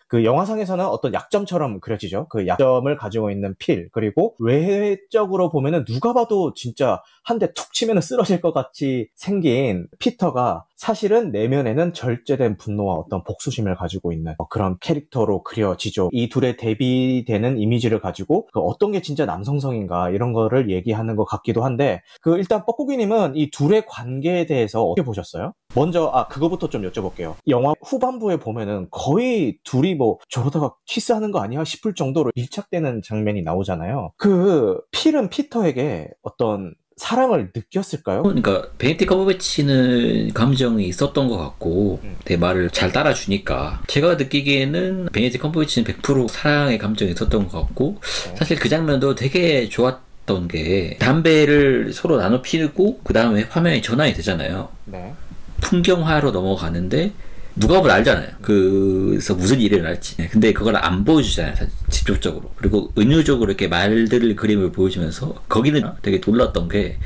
그 0.09 0.25
영화상에서는 0.25 0.85
어떤 0.87 1.13
약점처럼 1.15 1.81
그려지죠. 1.81 2.27
그 2.29 2.47
약점을 2.47 2.97
가지고 2.97 3.31
있는 3.31 3.55
필 3.59 3.89
그리고 3.93 4.35
외적으로 4.39 5.51
보면은 5.51 5.85
누가 5.85 6.13
봐도 6.13 6.53
진짜 6.55 7.03
한 7.25 7.39
대 7.39 7.53
툭 7.55 7.73
치면 7.73 8.01
쓰러질 8.01 8.41
것 8.41 8.53
같이 8.53 9.09
생긴 9.15 9.87
피터가 9.99 10.65
사실은 10.77 11.31
내면에는 11.33 11.95
절제된 11.95 12.59
분노와 12.59 12.95
어떤 12.95 13.25
복수심을 13.25 13.77
가지고 13.77 14.13
있는 14.13 14.35
그런 14.51 14.77
캐릭터로 14.81 15.43
그려지죠. 15.43 16.11
이 16.13 16.29
둘의 16.29 16.57
대비되는 16.59 17.59
이미지를 17.59 18.01
가지고 18.01 18.49
그 18.53 18.61
어떤 18.61 18.93
게 18.93 19.01
진짜 19.01 19.25
남성성인가 19.25 20.11
이런 20.11 20.33
거를 20.33 20.71
얘기하는 20.71 21.17
것 21.17 21.25
같기도 21.25 21.65
한데 21.65 22.03
그 22.21 22.37
일단 22.37 22.65
뻐꾸기님은 22.67 23.37
이 23.37 23.51
둘의 23.51 23.87
관계에 23.87 24.47
대해서 24.47 24.83
어떻게 24.85 25.05
보셨어요? 25.05 25.55
먼저 25.75 26.11
아 26.15 26.29
그거부터 26.29 26.69
좀 26.69 26.83
여쭤볼게요. 26.83 27.35
영화 27.49 27.73
후반부에 27.83 28.37
보면은 28.37 28.87
거의 28.91 29.59
둘이 29.75 29.97
뭐 29.97 30.19
저러다가 30.29 30.75
키스하는 30.87 31.33
거 31.33 31.41
아니야 31.41 31.65
싶을 31.65 31.95
정도로 31.95 32.31
밀착되는 32.37 33.03
장면이 33.05 33.43
나오잖아요. 33.43 34.13
그 34.17 34.79
필은 34.93 35.31
피터에게 35.31 36.11
어떤 36.23 36.75
사랑을 36.97 37.51
느꼈을까요? 37.53 38.23
그러니까 38.23 38.69
베네딕트 38.79 39.07
컴버배치는 39.07 40.33
감정이 40.33 40.87
있었던 40.87 41.27
것 41.27 41.37
같고 41.39 41.99
음. 42.05 42.17
내 42.25 42.37
말을 42.37 42.71
잘 42.71 42.93
따라주니까 42.93 43.83
제가 43.89 44.15
느끼기에는 44.15 45.09
베네딕트 45.13 45.39
컴버배치는 45.39 45.93
100% 45.93 46.29
사랑의 46.29 46.79
감정이 46.79 47.11
있었던 47.11 47.49
것 47.49 47.61
같고 47.67 47.97
네. 48.29 48.37
사실 48.37 48.57
그 48.57 48.69
장면도 48.69 49.17
되게 49.17 49.69
좋았던 49.69 50.47
게 50.47 50.97
담배를 51.01 51.93
서로 51.93 52.17
나눠 52.19 52.43
피우고 52.43 53.01
그 53.03 53.13
다음에 53.13 53.43
화면이 53.43 53.83
전환이 53.83 54.15
되잖아요. 54.15 54.69
네. 54.85 55.15
풍경화로 55.63 56.31
넘어가는데 56.31 57.11
누가 57.57 57.81
보면 57.81 57.95
알잖아요. 57.97 58.29
그래서 58.43 59.35
무슨 59.35 59.61
일이 59.61 59.77
일어날지. 59.77 60.17
네, 60.17 60.29
근데 60.29 60.53
그걸 60.53 60.77
안 60.77 61.05
보여주잖아요. 61.05 61.55
직접적으로. 61.89 62.53
그리고 62.57 62.93
은유적으로 62.99 63.51
이렇게 63.51 63.69
말들 63.69 64.35
그림을 64.35 64.73
보여주면서 64.73 65.45
거기는 65.49 65.83
되게 66.03 66.21
놀랐던 66.25 66.69
게 66.69 66.99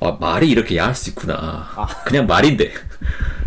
아, 0.00 0.16
말이 0.20 0.50
이렇게 0.50 0.76
야할 0.76 0.94
수 0.94 1.10
있구나. 1.10 1.34
아. 1.34 1.86
그냥 2.04 2.26
말인데. 2.26 2.72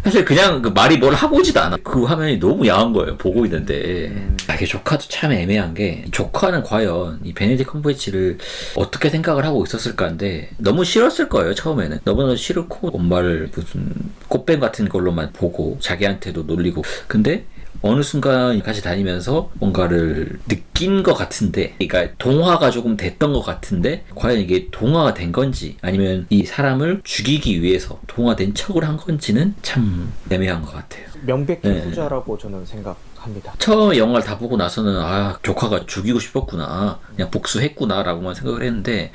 사실 0.03 0.23
그냥 0.23 0.61
그 0.61 0.69
말이 0.69 0.97
뭘 0.97 1.13
하고 1.13 1.37
오지도 1.37 1.59
않아. 1.59 1.77
그 1.83 2.03
화면이 2.03 2.39
너무 2.39 2.65
야한 2.65 2.93
거예요. 2.93 3.17
보고 3.17 3.45
있는데. 3.45 4.07
음. 4.07 4.37
아, 4.47 4.55
이게 4.55 4.65
조카도 4.65 5.05
참 5.09 5.33
애매한 5.33 5.73
게, 5.73 6.05
조카는 6.11 6.63
과연 6.63 7.19
이 7.23 7.33
베네딕 7.33 7.65
컴버치를 7.65 8.37
어떻게 8.75 9.09
생각을 9.09 9.45
하고 9.45 9.65
있었을까인데, 9.65 10.51
너무 10.57 10.85
싫었을 10.85 11.27
거예요, 11.27 11.53
처음에는. 11.53 11.99
너무나 12.05 12.35
싫고, 12.35 12.95
엄마를 12.97 13.49
무슨 13.53 13.91
꽃뱀 14.29 14.61
같은 14.61 14.87
걸로만 14.87 15.33
보고, 15.33 15.77
자기한테도 15.81 16.43
놀리고. 16.43 16.83
근데, 17.07 17.45
어느 17.81 18.01
순간 18.01 18.61
같이 18.61 18.81
다니면서 18.81 19.51
뭔가를 19.55 20.39
느낀 20.47 21.03
것 21.03 21.13
같은데, 21.13 21.75
그러니까 21.77 22.13
동화가 22.17 22.71
조금 22.71 22.97
됐던 22.97 23.33
것 23.33 23.41
같은데, 23.41 24.05
과연 24.15 24.39
이게 24.39 24.67
동화가 24.71 25.13
된 25.13 25.31
건지, 25.31 25.77
아니면 25.81 26.25
이 26.29 26.43
사람을 26.43 27.01
죽이기 27.03 27.61
위해서 27.61 27.99
동화된 28.07 28.53
척을 28.53 28.87
한 28.87 28.97
건지는 28.97 29.53
참 29.61 30.11
애매한 30.29 30.61
것 30.61 30.73
같아요. 30.73 31.05
명백히 31.25 31.67
네. 31.67 31.79
후자라고 31.81 32.37
저는 32.37 32.65
생각합니다. 32.65 33.53
처음에 33.59 33.97
영화를 33.97 34.25
다 34.25 34.37
보고 34.37 34.57
나서는 34.57 34.97
아 34.97 35.37
조카가 35.41 35.85
죽이고 35.85 36.19
싶었구나 36.19 36.99
그냥 37.15 37.31
복수했구나 37.31 38.03
라고만 38.03 38.35
생각을 38.35 38.63
했는데 38.63 39.11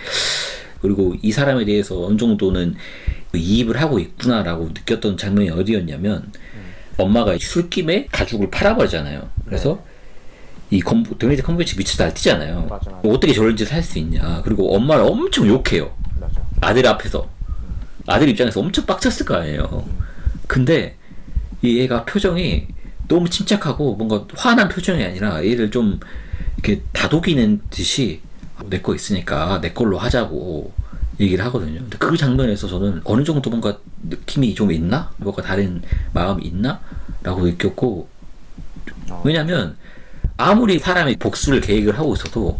그리고 0.80 1.14
이 1.22 1.30
사람에 1.30 1.64
대해서 1.64 2.04
어느 2.04 2.16
정도는 2.16 2.74
이입을 3.34 3.80
하고 3.80 3.98
있구나라고 3.98 4.66
느꼈던 4.68 5.16
장면이 5.16 5.50
어디였냐면 5.50 6.30
엄마가 6.98 7.36
술김에 7.38 8.06
가죽을 8.10 8.50
팔아버리잖아요. 8.50 9.28
그래서 9.46 9.82
이 10.70 10.80
컴보, 10.80 11.18
드미트 11.18 11.42
컴보치 11.42 11.76
미쳐 11.76 12.02
날뛰잖아요. 12.02 12.66
맞아, 12.68 12.90
맞아. 12.90 13.08
어떻게 13.08 13.32
저런 13.32 13.56
짓을 13.56 13.74
할 13.74 13.82
수 13.82 13.98
있냐. 13.98 14.40
그리고 14.44 14.74
엄마를 14.74 15.04
엄청 15.04 15.46
욕해요. 15.46 15.94
맞아. 16.20 16.40
아들 16.60 16.86
앞에서. 16.86 17.28
아들 18.06 18.28
입장에서 18.28 18.60
엄청 18.60 18.84
빡쳤을 18.86 19.26
거 19.26 19.34
아니에요. 19.36 19.86
근데 20.46 20.96
이 21.62 21.80
애가 21.82 22.04
표정이 22.04 22.66
너무 23.08 23.28
침착하고 23.28 23.94
뭔가 23.96 24.26
화난 24.34 24.68
표정이 24.68 25.02
아니라 25.04 25.44
얘를 25.44 25.70
좀 25.70 26.00
이렇게 26.56 26.82
다독이는 26.92 27.62
듯이 27.70 28.20
내 28.66 28.80
거 28.80 28.94
있으니까 28.94 29.60
내 29.60 29.72
걸로 29.72 29.98
하자고 29.98 30.72
얘기를 31.20 31.44
하거든요. 31.46 31.80
근데 31.80 31.98
그 31.98 32.16
장면에서 32.16 32.66
저는 32.68 33.02
어느 33.04 33.22
정도 33.24 33.50
뭔가 33.50 33.78
느낌이 34.02 34.54
좀 34.54 34.72
있나? 34.72 35.10
뭔가 35.18 35.42
다른 35.42 35.82
마음이 36.12 36.44
있나? 36.44 36.80
라고 37.22 37.42
느꼈고 37.44 38.08
어. 39.10 39.22
왜냐면 39.24 39.76
아무리 40.36 40.78
사람이 40.78 41.16
복수를 41.16 41.60
계획을 41.60 41.98
하고 41.98 42.14
있어도 42.14 42.58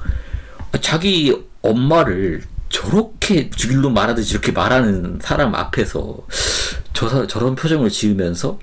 자기 0.80 1.34
엄마를 1.62 2.42
저렇게 2.68 3.50
죽일로 3.50 3.90
말하듯이 3.90 4.32
이렇게 4.32 4.52
말하는 4.52 5.18
사람 5.20 5.54
앞에서 5.54 6.18
저, 6.92 7.08
사- 7.08 7.26
저런 7.26 7.54
표정을 7.54 7.90
지으면서 7.90 8.58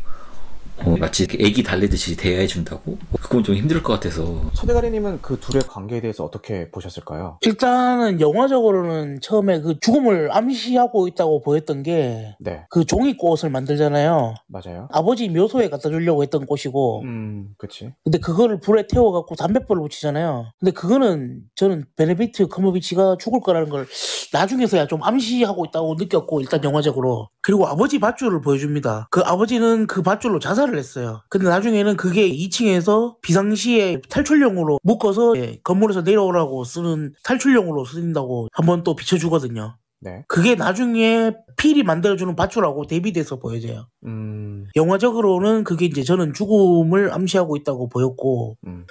어, 0.86 0.96
마치 0.98 1.28
애기 1.40 1.62
달래듯이 1.64 2.16
대해해 2.16 2.48
준다고? 2.48 2.98
그건 3.22 3.44
좀 3.44 3.56
힘들 3.56 3.84
것 3.84 3.94
같아서 3.94 4.42
소대가리님은 4.54 5.22
그 5.22 5.40
둘의 5.40 5.64
관계에 5.68 6.02
대해서 6.02 6.24
어떻게 6.24 6.70
보셨을까요? 6.72 7.38
일단은 7.42 8.22
영화적으로는 8.22 9.20
처음에 9.22 9.62
그 9.62 9.80
죽음을 9.80 10.30
암시하고 10.32 11.08
있다고 11.08 11.42
보였던 11.42 11.84
게 11.84 12.36
네, 12.40 12.66
그 12.70 12.86
종이꽃을 12.86 13.50
만들잖아요. 13.52 14.36
맞아요. 14.48 14.88
아버지 14.92 15.28
묘소에 15.30 15.70
갖다 15.70 15.90
주려고 15.90 16.24
했던 16.24 16.46
꽃이고 16.46 17.02
음, 17.04 17.50
그치. 17.58 17.92
근데 18.04 18.18
그거를 18.18 18.60
불에 18.60 18.88
태워갖고 18.88 19.36
담뱃불을 19.36 19.82
붙이잖아요. 19.84 20.52
근데 20.60 20.72
그거는 20.72 21.42
저는 21.56 21.86
베네비트 21.98 22.48
커머비치가 22.48 23.18
죽을 23.20 23.42
거라는 23.42 23.70
걸 23.70 23.86
나중에서야 24.34 24.88
좀 24.88 25.04
암시하고 25.04 25.66
있다고 25.66 25.96
느꼈고 25.96 26.42
일단 26.42 26.64
영화적으로 26.64 27.30
그리고 27.50 27.66
아버지 27.66 27.98
밧줄을 27.98 28.42
보여줍니다. 28.42 29.08
그 29.10 29.22
아버지는 29.22 29.88
그 29.88 30.04
밧줄로 30.04 30.38
자살을 30.38 30.78
했어요. 30.78 31.24
근데 31.30 31.50
나중에는 31.50 31.98
그게 31.98 32.30
2층에서 32.30 33.20
비상시에 33.22 34.02
탈출용으로 34.08 34.80
묶어서 34.84 35.36
예, 35.38 35.60
건물에서 35.64 36.04
내려오라고 36.04 36.64
쓰는 36.64 37.16
탈출용으로 37.24 37.86
쓰인다고 37.86 38.50
한번 38.52 38.84
또 38.84 38.96
비춰주거든요. 38.96 39.78
네. 40.00 40.26
그게 40.28 40.54
나중에 40.54 41.34
필이 41.58 41.82
만들어주는 41.82 42.36
밧줄하고 42.36 42.86
대비돼서 42.86 43.40
보여져요. 43.40 43.88
음, 44.06 44.68
영화적으로는 44.76 45.64
그게 45.64 45.88
이제 45.88 46.04
저는 46.04 46.34
죽음을 46.36 47.12
암시하고 47.12 47.58
있다고 47.58 47.90
보였고 47.90 48.58
음. 48.68 48.86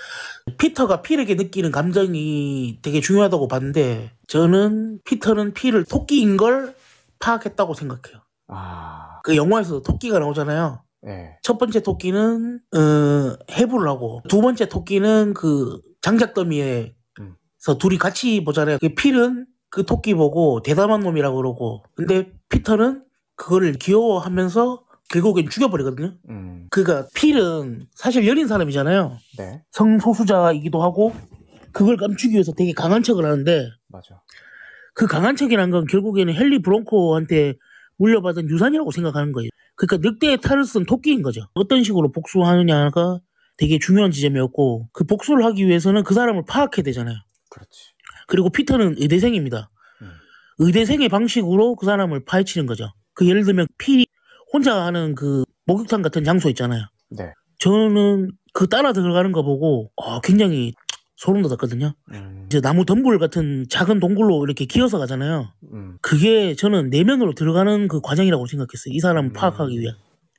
피터가 0.58 1.02
필에게 1.02 1.36
느끼는 1.36 1.70
감정이 1.70 2.80
되게 2.82 3.00
중요하다고 3.00 3.46
봤는데 3.46 4.10
저는 4.26 4.98
피터는 5.04 5.54
필을 5.54 5.84
토끼인 5.84 6.36
걸 6.36 6.74
파악했다고 7.20 7.74
생각해요. 7.74 8.27
아, 8.48 9.20
그 9.22 9.36
영화에서 9.36 9.82
토끼가 9.82 10.18
나오잖아요. 10.18 10.82
네. 11.02 11.38
첫 11.42 11.58
번째 11.58 11.82
토끼는 11.82 12.60
어, 12.74 13.36
해부를 13.52 13.88
하고 13.88 14.20
두 14.28 14.40
번째 14.40 14.68
토끼는 14.68 15.34
그 15.34 15.80
장작 16.00 16.34
더미에서 16.34 16.92
음. 17.20 17.78
둘이 17.78 17.98
같이 17.98 18.42
보잖아요. 18.44 18.78
그 18.80 18.94
필은 18.94 19.46
그 19.70 19.84
토끼 19.84 20.14
보고 20.14 20.60
대담한 20.62 21.00
놈이라고 21.00 21.36
그러고 21.36 21.84
근데 21.94 22.32
피터는 22.48 23.04
그거를 23.36 23.74
귀여워하면서 23.74 24.84
결국엔 25.10 25.48
죽여버리거든요. 25.48 26.14
음, 26.28 26.66
그니까 26.70 27.06
필은 27.14 27.86
사실 27.94 28.26
여린 28.26 28.46
사람이잖아요. 28.46 29.16
네. 29.38 29.62
성소수자이기도 29.70 30.82
하고 30.82 31.14
그걸 31.72 31.96
감추기 31.96 32.34
위해서 32.34 32.52
되게 32.52 32.72
강한 32.72 33.02
척을 33.02 33.24
하는데 33.24 33.68
맞아. 33.88 34.22
그 34.94 35.06
강한 35.06 35.36
척이란 35.36 35.70
건 35.70 35.86
결국에는 35.86 36.34
헨리 36.34 36.60
브롱코한테 36.60 37.54
물려받은 37.98 38.48
유산이라고 38.48 38.90
생각하는 38.90 39.32
거예요. 39.32 39.50
그러니까 39.76 40.08
늑대의 40.08 40.40
탈을 40.40 40.64
쓴 40.64 40.84
토끼인 40.86 41.22
거죠. 41.22 41.42
어떤 41.54 41.84
식으로 41.84 42.10
복수하느냐가 42.10 43.20
되게 43.56 43.78
중요한 43.78 44.10
지점이었고 44.10 44.88
그 44.92 45.04
복수를 45.04 45.44
하기 45.44 45.66
위해서는 45.66 46.02
그 46.04 46.14
사람을 46.14 46.44
파악해야 46.46 46.82
되잖아요. 46.84 47.16
그렇지. 47.50 47.80
그리고 48.26 48.50
피터는 48.50 48.96
의대생입니다. 48.98 49.70
음. 50.02 50.10
의대생의 50.58 51.08
방식으로 51.08 51.76
그 51.76 51.86
사람을 51.86 52.24
파헤치는 52.24 52.66
거죠. 52.66 52.92
그 53.14 53.26
예를 53.26 53.44
들면 53.44 53.66
필이 53.78 54.06
혼자 54.52 54.84
하는 54.84 55.14
그 55.14 55.44
목욕탕 55.66 56.02
같은 56.02 56.24
장소 56.24 56.48
있잖아요. 56.50 56.84
네. 57.10 57.32
저는 57.58 58.30
그 58.52 58.68
따라 58.68 58.92
들어가는 58.92 59.32
거 59.32 59.42
보고 59.42 59.90
어, 59.96 60.20
굉장히 60.20 60.72
소름 61.18 61.42
돋았거든요. 61.42 61.94
음, 62.12 62.44
이제 62.46 62.60
나무 62.60 62.84
덤불 62.84 63.18
같은 63.18 63.66
작은 63.68 63.98
동굴로 63.98 64.44
이렇게 64.44 64.66
기어서 64.66 64.98
가잖아요. 65.00 65.48
음. 65.72 65.98
그게 66.00 66.54
저는 66.54 66.90
내면으로 66.90 67.34
들어가는 67.34 67.88
그 67.88 68.00
과정이라고 68.00 68.46
생각했어요. 68.46 68.94
이 68.94 69.00
사람을 69.00 69.30
음. 69.30 69.32
파악하기 69.32 69.80
위한. 69.80 69.96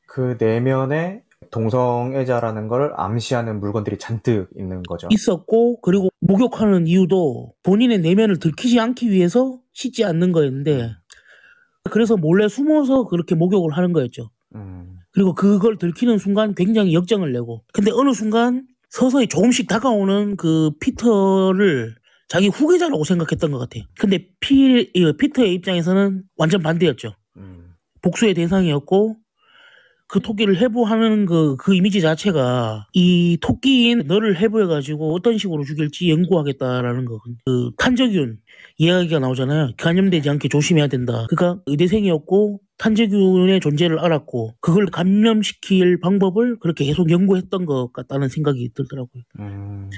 그 0.08 0.38
내면에 0.40 1.24
동성애자라는 1.52 2.70
걸 2.70 2.94
암시하는 2.96 3.60
물건들이 3.60 3.98
잔뜩 3.98 4.48
있는 4.58 4.82
거죠. 4.84 5.10
있었고 5.12 5.82
그리고 5.82 6.08
목욕하는 6.22 6.88
이유도 6.88 7.52
본인의 7.64 8.00
내면을 8.00 8.40
들키지 8.40 8.80
않기 8.80 9.12
위해서 9.12 9.60
씻지 9.74 10.06
않는 10.06 10.32
거였는데 10.32 10.92
그래서 11.92 12.16
몰래 12.16 12.48
숨어서 12.48 13.06
그렇게 13.08 13.36
목욕을 13.36 13.76
하는 13.76 13.92
거였죠. 13.92 14.30
음, 14.56 15.00
그리고 15.12 15.36
그걸 15.36 15.78
들키는 15.78 16.20
순간 16.20 16.56
굉장히 16.56 16.94
역정을 16.94 17.34
내고 17.34 17.64
근데 17.74 17.92
어느 17.92 18.14
순간 18.14 18.66
서서히 18.90 19.28
조금씩 19.28 19.68
다가오는 19.68 20.36
그 20.36 20.72
피터를 20.80 21.96
자기 22.28 22.48
후계자라고 22.48 23.04
생각했던 23.04 23.52
것 23.52 23.58
같아요. 23.60 23.84
근데 24.00 24.28
피, 24.40 24.90
이 24.94 25.14
피터의 25.18 25.54
입장에서는 25.56 26.24
완전 26.38 26.62
반대였죠. 26.62 27.16
음, 27.38 27.74
복수의 28.02 28.36
대상이었고 28.36 29.18
그 30.08 30.20
토끼를 30.22 30.58
해부하는 30.58 31.28
그, 31.28 31.56
그 31.58 31.76
이미지 31.76 32.02
자체가 32.02 32.88
이 32.94 33.38
토끼인 33.42 34.04
너를 34.08 34.38
해부해가지고 34.40 35.14
어떤 35.14 35.38
식으로 35.38 35.64
죽일지 35.64 36.10
연구하겠다라는 36.10 37.06
거. 37.06 37.20
그 37.46 37.72
탄저균 37.78 38.40
이야기가 38.78 39.20
나오잖아요. 39.20 39.74
감염되지 39.78 40.30
않게 40.32 40.50
조심해야 40.50 40.88
된다. 40.88 41.28
그러니까 41.30 41.62
의대생이었고 41.68 42.60
탄저균의 42.80 43.60
존재를 43.60 44.00
알았고 44.00 44.56
그걸 44.62 44.88
감염시킬 44.88 46.00
방법을 46.00 46.60
그렇게 46.60 46.86
계속 46.86 47.12
연구했던 47.12 47.66
것 47.66 47.92
같다는 47.94 48.30
생각이 48.30 48.72
들더라고요. 48.74 49.24
음, 49.40 49.90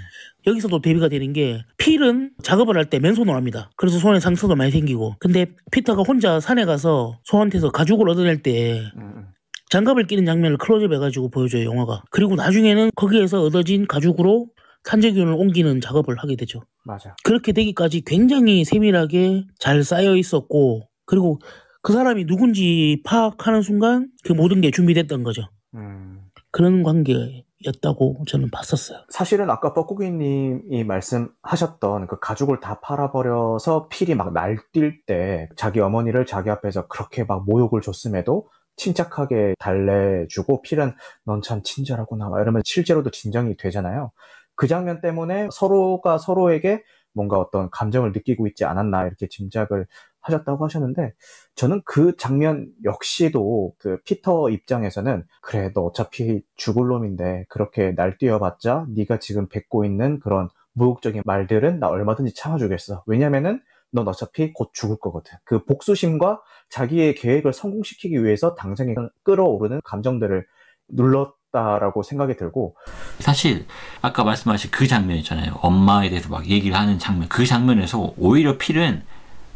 여기서도 0.47 0.81
대비가 0.81 1.07
되는 1.07 1.31
게 1.31 1.63
필은 1.77 2.31
작업을 2.43 2.75
할 2.75 2.85
때 2.89 2.99
맨손으로 2.99 3.35
합니다. 3.35 3.69
그래서 3.77 3.99
손에 3.99 4.19
상처도 4.19 4.55
많이 4.55 4.71
생기고 4.71 5.15
근데 5.19 5.45
피터가 5.71 6.01
혼자 6.01 6.39
산에 6.39 6.65
가서 6.65 7.19
소한테서 7.23 7.69
가죽을 7.69 8.09
얻어낼 8.09 8.41
때 8.41 8.81
음, 8.97 9.27
장갑을 9.69 10.07
끼는 10.07 10.25
장면을 10.25 10.57
클로즈업 10.57 10.91
해가지고 10.91 11.29
보여줘요 11.29 11.63
영화가 11.63 12.03
그리고 12.09 12.35
나중에는 12.35 12.89
거기에서 12.95 13.43
얻어진 13.43 13.85
가죽으로 13.87 14.47
탄저균을 14.83 15.31
옮기는 15.33 15.79
작업을 15.79 16.17
하게 16.17 16.35
되죠 16.35 16.63
맞아. 16.83 17.15
그렇게 17.23 17.51
되기까지 17.51 18.01
굉장히 18.01 18.65
세밀하게 18.65 19.45
잘 19.59 19.83
쌓여 19.83 20.17
있었고 20.17 20.89
그리고 21.05 21.39
그 21.81 21.93
사람이 21.93 22.25
누군지 22.25 23.01
파악하는 23.05 23.61
순간 23.61 24.09
그 24.23 24.33
모든 24.33 24.61
게 24.61 24.71
준비됐던 24.71 25.23
거죠 25.23 25.43
음. 25.73 26.21
그런 26.51 26.83
관계였다고 26.83 28.23
저는 28.27 28.49
봤었어요 28.51 28.99
사실은 29.09 29.49
아까 29.49 29.73
뻐꾸기님이 29.73 30.83
말씀하셨던 30.83 32.07
그 32.07 32.19
가죽을 32.19 32.59
다 32.59 32.79
팔아버려서 32.81 33.87
필이 33.89 34.15
막 34.15 34.33
날뛸 34.33 35.05
때 35.05 35.49
자기 35.55 35.79
어머니를 35.79 36.25
자기 36.25 36.49
앞에서 36.49 36.87
그렇게 36.87 37.23
막 37.23 37.45
모욕을 37.45 37.81
줬음에도 37.81 38.49
침착하게 38.77 39.55
달래주고 39.59 40.61
필은 40.61 40.93
넌 41.25 41.41
참 41.41 41.61
친절하구나 41.63 42.29
이러면 42.41 42.61
실제로도 42.65 43.11
진정이 43.11 43.57
되잖아요. 43.57 44.11
그 44.55 44.67
장면 44.67 45.01
때문에 45.01 45.49
서로가 45.51 46.17
서로에게 46.17 46.83
뭔가 47.13 47.37
어떤 47.37 47.69
감정을 47.69 48.11
느끼고 48.13 48.47
있지 48.47 48.65
않았나 48.65 49.05
이렇게 49.05 49.27
짐작을 49.27 49.85
하셨다고 50.21 50.65
하셨는데 50.65 51.13
저는 51.55 51.81
그 51.86 52.15
장면 52.17 52.67
역시도 52.84 53.73
그 53.77 54.01
피터 54.03 54.49
입장에서는 54.49 55.23
그래 55.41 55.71
너 55.73 55.81
어차피 55.81 56.41
죽을 56.55 56.88
놈인데 56.88 57.45
그렇게 57.49 57.91
날뛰어봤자 57.91 58.86
네가 58.95 59.19
지금 59.19 59.47
뱉고 59.47 59.86
있는 59.86 60.19
그런 60.19 60.49
무욕적인 60.73 61.23
말들은 61.25 61.79
나 61.79 61.89
얼마든지 61.89 62.34
참아주겠어 62.34 63.03
왜냐면은 63.07 63.62
넌 63.91 64.07
어차피 64.07 64.53
곧 64.53 64.71
죽을 64.73 64.97
거거든. 64.99 65.38
그 65.43 65.65
복수심과 65.65 66.41
자기의 66.69 67.15
계획을 67.15 67.53
성공시키기 67.53 68.23
위해서 68.23 68.55
당장에 68.55 68.95
끌어오르는 69.23 69.81
감정들을 69.84 70.45
눌렀다라고 70.88 72.03
생각이 72.03 72.38
들고 72.38 72.75
사실 73.19 73.65
아까 74.01 74.23
말씀하신 74.23 74.71
그 74.71 74.88
장면 74.88 75.17
있잖아요. 75.17 75.55
엄마에 75.62 76.10
대해서 76.10 76.29
막 76.29 76.47
얘기를 76.47 76.77
하는 76.77 76.99
장면. 76.99 77.27
그 77.27 77.45
장면에서 77.45 78.13
오히려 78.17 78.57
필은 78.57 79.03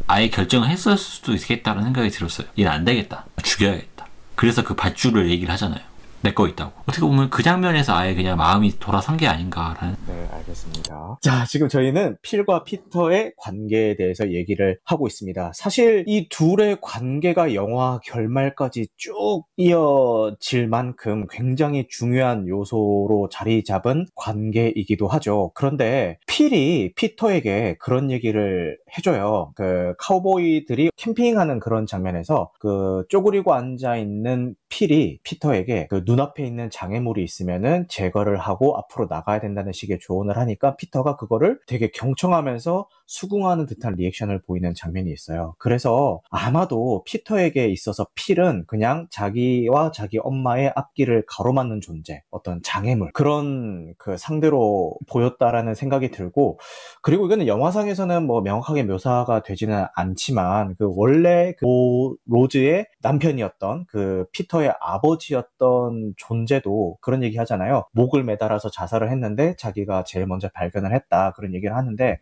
아예 0.08 0.30
결정을 0.30 0.70
했을 0.70 0.98
수도 0.98 1.34
있겠다는 1.34 1.84
생각이 1.84 2.10
들었어요. 2.10 2.48
얘는 2.58 2.72
안 2.72 2.86
되겠다. 2.86 3.26
죽여야겠다. 3.41 4.06
그래서 4.36 4.63
그 4.63 4.76
밧줄을 4.76 5.30
얘기를 5.30 5.52
하잖아요. 5.54 5.82
내거 6.25 6.47
있다고. 6.47 6.71
어떻게 6.88 7.01
보면 7.01 7.29
그 7.29 7.43
장면에서 7.43 7.95
아예 7.95 8.15
그냥 8.15 8.38
마음이 8.38 8.79
돌아선 8.79 9.17
게 9.17 9.27
아닌가라는. 9.27 9.95
네, 10.07 10.27
알겠습니다. 10.31 11.17
자, 11.21 11.45
지금 11.45 11.69
저희는 11.69 12.17
필과 12.23 12.63
피터의 12.63 13.33
관계에 13.38 13.95
대해서 13.95 14.31
얘기를 14.31 14.79
하고 14.83 15.05
있습니다. 15.05 15.51
사실 15.53 16.03
이 16.07 16.27
둘의 16.29 16.79
관계가 16.81 17.53
영화 17.53 17.99
결말까지 18.03 18.88
쭉 18.97 19.43
이어질 19.57 20.67
만큼 20.67 21.27
굉장히 21.29 21.88
중요한 21.89 22.47
요소로 22.47 23.29
자리 23.31 23.63
잡은 23.63 24.07
관계이기도 24.15 25.07
하죠. 25.07 25.51
그런데 25.53 26.17
필이 26.25 26.93
피터에게 26.95 27.77
그런 27.79 28.09
얘기를 28.09 28.77
해줘요. 28.97 29.51
그 29.55 29.93
카우보이들이 29.99 30.89
캠핑하는 30.95 31.59
그런 31.59 31.85
장면에서 31.85 32.51
그 32.59 33.03
쪼그리고 33.09 33.53
앉아 33.53 33.97
있는 33.97 34.55
필이 34.69 35.19
피터에게 35.23 35.88
그 35.88 36.03
눈 36.05 36.14
앞에 36.19 36.45
있는 36.45 36.69
장애물이 36.69 37.23
있으면은 37.23 37.88
제거를 37.89 38.38
하고 38.38 38.78
앞으로 38.78 39.08
나가야 39.10 39.39
된다는 39.39 39.71
식의 39.71 39.99
조언을 39.99 40.38
하니까 40.38 40.75
피터가 40.75 41.15
그거를 41.15 41.60
되게 41.67 41.89
경청하면서 41.89 42.88
수긍하는 43.08 43.65
듯한 43.65 43.95
리액션을 43.95 44.41
보이는 44.41 44.73
장면이 44.73 45.12
있어요. 45.12 45.56
그래서 45.58 46.21
아마도 46.30 47.04
피터에게 47.06 47.67
있어서 47.69 48.08
필은 48.15 48.65
그냥 48.67 49.08
자기와 49.12 49.91
자기 49.91 50.17
엄마의 50.19 50.73
앞길을 50.75 51.25
가로막는 51.28 51.82
존재, 51.82 52.23
어떤 52.30 52.62
장애물 52.63 53.12
그런 53.13 53.93
그 53.97 54.17
상대로 54.17 54.95
보였다라는 55.10 55.75
생각이 55.75 56.12
들고 56.12 56.60
그리고 57.01 57.25
이거는 57.25 57.47
영화상에서는 57.47 58.25
뭐 58.25 58.41
명확하게 58.41 58.84
묘사가 58.84 59.43
되지는 59.43 59.86
않지만 59.95 60.75
그 60.78 60.91
원래 60.95 61.54
그 61.58 61.65
로즈의 62.25 62.88
남편이었던 63.01 63.86
그 63.88 64.25
피터의 64.32 64.73
아버지였던 64.80 66.05
존재도 66.18 66.98
그런 67.02 67.24
얘기 67.24 67.38
하잖아요. 67.38 67.86
목을 67.91 68.24
매달아서 68.24 68.70
자살을 68.70 69.12
했는데 69.12 69.56
자기가 69.58 70.04
제일 70.04 70.28
먼저 70.28 70.50
발견을 70.54 70.94
했다 70.94 71.32
그런 71.32 71.54
얘기를 71.54 71.76
하는데 71.76 72.20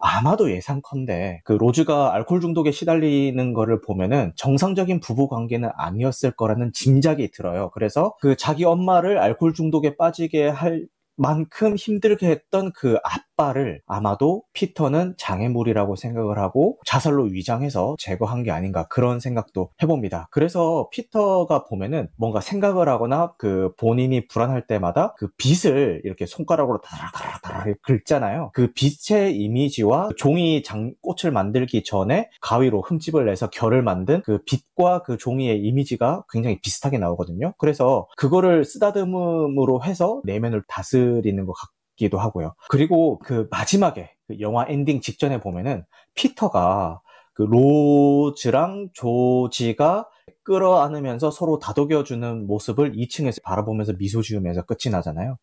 아마도 0.00 0.50
예상컨대 0.50 1.42
그 1.44 1.52
로즈가 1.52 2.12
알코올 2.14 2.40
중독에 2.40 2.72
시달리는 2.72 3.52
거를 3.52 3.80
보면은 3.80 4.32
정상적인 4.34 4.98
부부 4.98 5.28
관계는 5.28 5.70
아니었을 5.76 6.32
거라는 6.32 6.72
짐작이 6.72 7.30
들어요. 7.30 7.70
그래서 7.70 8.14
그 8.20 8.36
자기 8.36 8.64
엄마를 8.64 9.18
알코올 9.18 9.54
중독에 9.54 9.96
빠지게 9.96 10.48
할 10.48 10.86
만큼 11.16 11.76
힘들게 11.76 12.28
했던 12.28 12.72
그 12.74 12.98
아빠를 13.04 13.80
아마도 13.86 14.42
피터는 14.52 15.14
장애물이라고 15.18 15.96
생각을 15.96 16.38
하고 16.38 16.78
자살로 16.86 17.24
위장해서 17.24 17.96
제거한 17.98 18.42
게 18.42 18.50
아닌가 18.50 18.86
그런 18.88 19.20
생각도 19.20 19.70
해봅니다. 19.82 20.28
그래서 20.30 20.88
피터가 20.92 21.64
보면은 21.64 22.08
뭔가 22.16 22.40
생각을 22.40 22.88
하거나 22.88 23.34
그 23.38 23.72
본인이 23.78 24.26
불안할 24.26 24.66
때마다 24.66 25.14
그 25.18 25.28
빗을 25.36 26.02
이렇게 26.04 26.26
손가락으로 26.26 26.80
다라다라다라 26.80 27.74
긁잖아요. 27.82 28.50
그 28.54 28.72
빗의 28.72 29.36
이미지와 29.36 30.10
종이 30.16 30.62
장 30.62 30.94
꽃을 31.02 31.32
만들기 31.32 31.84
전에 31.84 32.30
가위로 32.40 32.82
흠집을 32.82 33.26
내서 33.26 33.50
결을 33.50 33.82
만든 33.82 34.22
그 34.22 34.42
빗과 34.44 35.02
그 35.02 35.16
종이의 35.16 35.60
이미지가 35.62 36.24
굉장히 36.30 36.60
비슷하게 36.60 36.98
나오거든요. 36.98 37.54
그래서 37.58 38.08
그거를 38.16 38.64
쓰다듬음으로 38.64 39.84
해서 39.84 40.20
내면을 40.24 40.62
다스리는 40.68 41.44
것 41.46 41.52
같기도 41.52 42.18
하고요. 42.18 42.54
그리고 42.68 43.18
그 43.18 43.48
마지막에 43.50 44.10
그 44.26 44.40
영화 44.40 44.66
엔딩 44.68 45.00
직전에 45.00 45.40
보면은 45.40 45.84
피터가 46.14 47.00
그 47.34 47.42
로즈랑 47.42 48.90
조지가 48.92 50.08
끌어안으면서 50.44 51.30
서로 51.30 51.58
다독여주는 51.58 52.46
모습을 52.46 52.92
2층에서 52.92 53.42
바라보면서 53.42 53.94
미소 53.98 54.22
지으면서 54.22 54.62
끝이 54.62 54.90
나잖아요. 54.90 55.38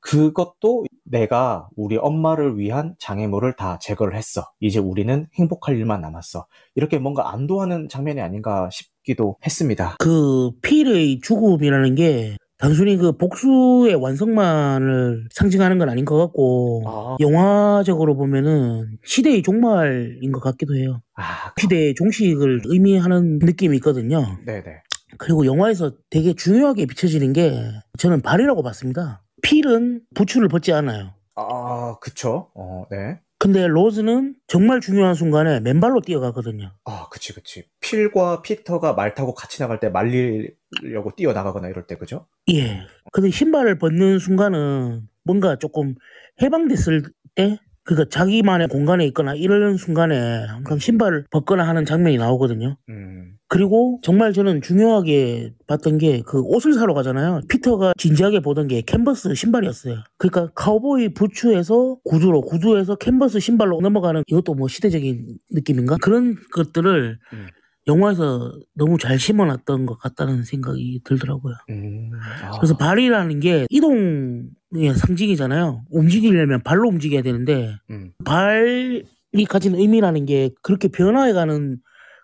그것도 0.00 0.84
내가 1.04 1.68
우리 1.76 1.96
엄마를 1.96 2.58
위한 2.58 2.94
장애물을 2.98 3.56
다 3.56 3.78
제거를 3.80 4.16
했어. 4.16 4.42
이제 4.60 4.78
우리는 4.78 5.26
행복할 5.38 5.76
일만 5.76 6.00
남았어. 6.02 6.46
이렇게 6.74 6.98
뭔가 6.98 7.32
안도하는 7.32 7.88
장면이 7.88 8.20
아닌가 8.20 8.68
싶기도 8.70 9.36
했습니다. 9.44 9.96
그 9.98 10.50
필의 10.62 11.20
죽음이라는 11.20 11.94
게 11.94 12.36
단순히 12.58 12.96
그 12.96 13.16
복수의 13.16 13.94
완성만을 13.96 15.28
상징하는 15.32 15.78
건 15.78 15.88
아닌 15.88 16.04
것 16.04 16.16
같고 16.18 16.82
아. 16.86 17.16
영화적으로 17.20 18.16
보면은 18.16 18.96
시대의 19.04 19.42
종말인 19.42 20.32
것 20.32 20.40
같기도 20.40 20.76
해요. 20.76 21.02
아, 21.16 21.52
시대의 21.58 21.94
종식을 21.94 22.62
의미하는 22.66 23.38
느낌이 23.42 23.76
있거든요. 23.78 24.38
네네. 24.46 24.82
그리고 25.18 25.46
영화에서 25.46 25.92
되게 26.10 26.32
중요하게 26.32 26.86
비춰지는 26.86 27.32
게 27.32 27.60
저는 27.98 28.22
발이라고 28.22 28.62
봤습니다. 28.62 29.22
필은 29.42 30.00
부츠를 30.14 30.48
벗지 30.48 30.72
않아요. 30.72 31.12
아, 31.36 31.96
그쵸. 32.00 32.50
어, 32.54 32.84
네. 32.90 33.20
근데 33.44 33.66
로즈는 33.66 34.36
정말 34.46 34.80
중요한 34.80 35.14
순간에 35.14 35.60
맨발로 35.60 36.00
뛰어가거든요. 36.00 36.72
아, 36.86 37.08
그치, 37.10 37.34
그치. 37.34 37.68
필과 37.80 38.40
피터가 38.40 38.94
말 38.94 39.12
타고 39.12 39.34
같이 39.34 39.58
나갈 39.58 39.80
때 39.80 39.90
말리려고 39.90 41.10
뛰어나가거나 41.14 41.68
이럴 41.68 41.86
때, 41.86 41.98
그죠? 41.98 42.26
예. 42.50 42.80
근데 43.12 43.28
신발을 43.28 43.78
벗는 43.78 44.18
순간은 44.18 45.10
뭔가 45.24 45.56
조금 45.56 45.94
해방됐을 46.40 47.02
때 47.34 47.58
그니까 47.84 48.06
자기만의 48.08 48.68
공간에 48.68 49.04
있거나 49.06 49.34
이런 49.34 49.76
순간에 49.76 50.44
항상 50.46 50.78
신발을 50.78 51.26
벗거나 51.30 51.66
하는 51.68 51.84
장면이 51.84 52.16
나오거든요. 52.16 52.76
음. 52.88 53.36
그리고 53.48 54.00
정말 54.02 54.32
저는 54.32 54.62
중요하게 54.62 55.52
봤던 55.66 55.98
게 55.98 56.22
그 56.26 56.40
옷을 56.40 56.72
사러 56.74 56.94
가잖아요. 56.94 57.42
피터가 57.48 57.92
진지하게 57.98 58.40
보던 58.40 58.68
게 58.68 58.80
캔버스 58.80 59.34
신발이었어요. 59.34 59.96
그러니까 60.18 60.50
카우보이 60.54 61.10
부츠에서 61.14 61.98
구두로, 62.04 62.40
구두에서 62.40 62.96
캔버스 62.96 63.40
신발로 63.40 63.80
넘어가는 63.80 64.22
이것도 64.26 64.54
뭐 64.54 64.66
시대적인 64.68 65.38
느낌인가? 65.52 65.98
그런 66.00 66.36
것들을 66.52 67.18
음. 67.32 67.46
영화에서 67.86 68.52
너무 68.74 68.98
잘 68.98 69.18
심어놨던 69.18 69.86
것 69.86 69.98
같다는 69.98 70.44
생각이 70.44 71.00
들더라고요. 71.04 71.54
음, 71.70 72.10
아. 72.42 72.50
그래서 72.58 72.76
발이라는 72.76 73.40
게 73.40 73.66
이동의 73.70 74.94
상징이잖아요. 74.96 75.84
움직이려면 75.90 76.62
발로 76.62 76.88
움직여야 76.88 77.22
되는데 77.22 77.76
음. 77.90 78.12
발이 78.24 79.04
가진 79.48 79.74
의미라는 79.74 80.24
게 80.26 80.50
그렇게 80.62 80.88
변화해가는 80.88 81.78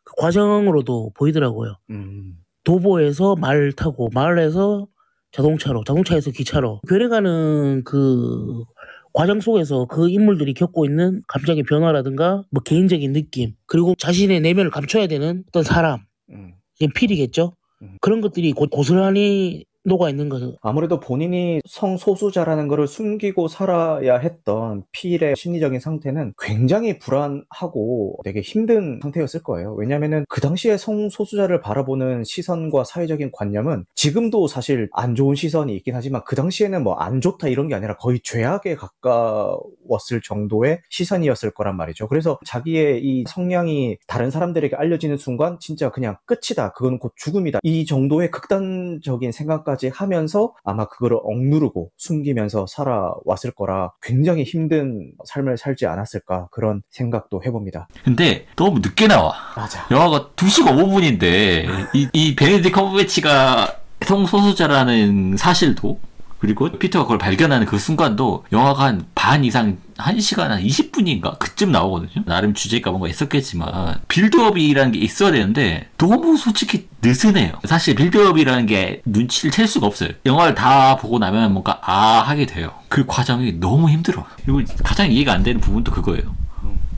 그 0.04 0.14
과정으로도 0.16 1.12
보이더라고요. 1.14 1.76
음. 1.90 2.36
도보에서 2.64 3.36
말 3.36 3.72
타고 3.72 4.08
말에서 4.12 4.86
자동차로 5.32 5.84
자동차에서 5.84 6.30
기차로 6.32 6.80
변해가는 6.88 7.84
그 7.84 8.64
과정 9.12 9.40
속에서 9.40 9.86
그 9.86 10.08
인물들이 10.08 10.54
겪고 10.54 10.84
있는 10.84 11.22
감정의 11.28 11.64
변화라든가 11.64 12.44
뭐 12.50 12.62
개인적인 12.62 13.12
느낌 13.12 13.54
그리고 13.66 13.94
자신의 13.98 14.40
내면을 14.40 14.70
감춰야 14.70 15.06
되는 15.06 15.44
어떤 15.48 15.62
사람 15.62 16.00
음. 16.30 16.54
필이겠죠. 16.94 17.54
음. 17.82 17.96
그런 18.00 18.20
것들이 18.20 18.52
고, 18.52 18.66
고스란히 18.66 19.64
녹아 19.84 20.08
있는 20.10 20.28
거죠. 20.28 20.56
아무래도 20.62 21.00
본인이 21.00 21.60
성소수자라는 21.68 22.68
것을 22.68 22.86
숨기고 22.86 23.48
살아야 23.48 24.16
했던 24.18 24.84
필의 24.92 25.34
심리적인 25.36 25.80
상태는 25.80 26.34
굉장히 26.38 26.98
불안하고 26.98 28.20
되게 28.24 28.40
힘든 28.40 29.00
상태였을 29.02 29.42
거예요. 29.42 29.74
왜냐면은 29.74 30.24
그 30.28 30.40
당시에 30.40 30.76
성소수자를 30.76 31.60
바라보는 31.60 32.24
시선과 32.24 32.84
사회적인 32.84 33.30
관념은 33.32 33.86
지금도 33.94 34.46
사실 34.46 34.88
안 34.92 35.14
좋은 35.14 35.34
시선이 35.34 35.74
있긴 35.76 35.94
하지만 35.94 36.22
그 36.24 36.36
당시에는 36.36 36.84
뭐 36.84 37.00
안 37.00 37.20
좋다 37.20 37.48
이런 37.48 37.68
게 37.68 37.74
아니라 37.74 37.96
거의 37.96 38.20
죄악에 38.22 38.76
가까웠을 38.76 40.20
정도의 40.22 40.80
시선이었을 40.90 41.52
거란 41.52 41.76
말이죠. 41.76 42.08
그래서 42.08 42.38
자기의 42.44 43.02
이 43.02 43.24
성향이 43.26 43.96
다른 44.06 44.30
사람들에게 44.30 44.76
알려지는 44.76 45.16
순간 45.16 45.58
진짜 45.60 45.90
그냥 45.90 46.16
끝이다. 46.26 46.72
그건 46.72 46.98
곧 46.98 47.12
죽음이다. 47.16 47.60
이 47.62 47.86
정도의 47.86 48.30
극단적인 48.30 49.32
생각 49.32 49.64
까지 49.70 49.88
하면서 49.88 50.52
아마 50.64 50.86
그거를 50.86 51.18
억누르고 51.22 51.92
숨기면서 51.96 52.66
살아왔을 52.66 53.52
거라 53.52 53.92
굉장히 54.02 54.42
힘든 54.42 55.12
삶을 55.24 55.58
살지 55.58 55.86
않았을까 55.86 56.48
그런 56.50 56.82
생각도 56.90 57.42
해봅니다. 57.44 57.86
근데 58.04 58.46
너무 58.56 58.80
늦게 58.80 59.06
나와. 59.06 59.32
맞아. 59.56 59.86
영화가 59.90 60.30
2시간 60.34 60.76
5분인데 60.76 61.94
이, 61.94 62.08
이 62.12 62.34
베네딕트 62.34 62.72
컴버배치가 62.72 63.76
성소수자라는 64.04 65.36
사실도 65.36 66.00
그리고 66.40 66.70
피터가 66.70 67.04
그걸 67.04 67.18
발견하는 67.18 67.66
그 67.66 67.78
순간도 67.78 68.44
영화가 68.52 68.84
한 68.84 69.06
반 69.30 69.44
이상 69.44 69.76
1시간 69.98 70.48
한 70.48 70.62
20분인가 70.62 71.38
그쯤 71.38 71.70
나오거든요. 71.72 72.24
나름 72.24 72.54
주제가 72.54 72.90
뭔가 72.90 73.06
있었겠지만 73.06 74.00
빌드업이라는 74.08 74.92
게 74.92 74.98
있어야 74.98 75.30
되는데 75.30 75.88
너무 75.98 76.38
솔직히 76.38 76.88
느슨해요. 77.02 77.52
사실 77.64 77.94
빌드업이라는 77.94 78.64
게 78.64 79.02
눈치를 79.04 79.50
챌 79.50 79.66
수가 79.66 79.86
없어요. 79.86 80.08
영화를 80.24 80.54
다 80.54 80.96
보고 80.96 81.18
나면 81.18 81.52
뭔가 81.52 81.78
아 81.82 82.22
하게 82.22 82.46
돼요. 82.46 82.72
그 82.88 83.04
과정이 83.06 83.60
너무 83.60 83.90
힘들어. 83.90 84.24
그리고 84.42 84.62
가장 84.82 85.12
이해가 85.12 85.34
안 85.34 85.42
되는 85.42 85.60
부분도 85.60 85.92
그거예요. 85.92 86.34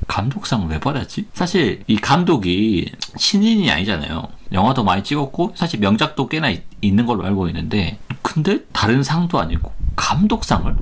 감독상 0.06 0.66
왜 0.68 0.78
받았지? 0.78 1.26
사실 1.34 1.82
이 1.86 1.96
감독이 1.96 2.90
신인이 3.16 3.70
아니잖아요. 3.70 4.28
영화도 4.52 4.84
많이 4.84 5.02
찍었고 5.02 5.52
사실 5.56 5.80
명작도 5.80 6.28
꽤나 6.28 6.50
있, 6.50 6.62
는 6.82 7.06
걸로 7.06 7.24
알고 7.24 7.48
있는데 7.48 7.98
근데 8.22 8.60
다른 8.72 9.02
상도 9.02 9.38
아니고 9.38 9.72
감독상을 9.96 10.74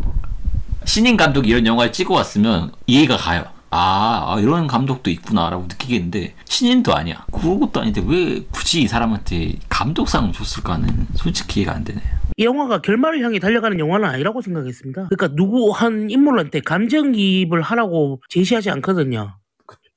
신인 0.84 1.16
감독이 1.16 1.50
이런 1.50 1.66
영화를 1.66 1.92
찍어왔으면 1.92 2.72
이해가 2.86 3.16
가요. 3.16 3.44
아, 3.70 4.34
아, 4.34 4.40
이런 4.40 4.66
감독도 4.66 5.10
있구나라고 5.10 5.64
느끼겠는데 5.68 6.34
신인도 6.44 6.94
아니야. 6.94 7.24
그런 7.30 7.60
것도 7.60 7.80
아닌데 7.80 8.02
왜 8.04 8.44
굳이 8.50 8.82
이 8.82 8.88
사람한테 8.88 9.58
감독상을 9.68 10.32
줬을까는 10.32 11.06
솔직히 11.14 11.60
이해가 11.60 11.74
안 11.74 11.84
되네요. 11.84 12.19
이 12.40 12.44
영화가 12.44 12.80
결말을 12.80 13.22
향해 13.22 13.38
달려가는 13.38 13.78
영화는 13.78 14.08
아니라고 14.08 14.40
생각했습니다. 14.40 15.08
그러니까 15.10 15.36
누구 15.36 15.72
한 15.72 16.08
인물한테 16.08 16.60
감정이입을 16.60 17.60
하라고 17.60 18.22
제시하지 18.30 18.70
않거든요. 18.70 19.36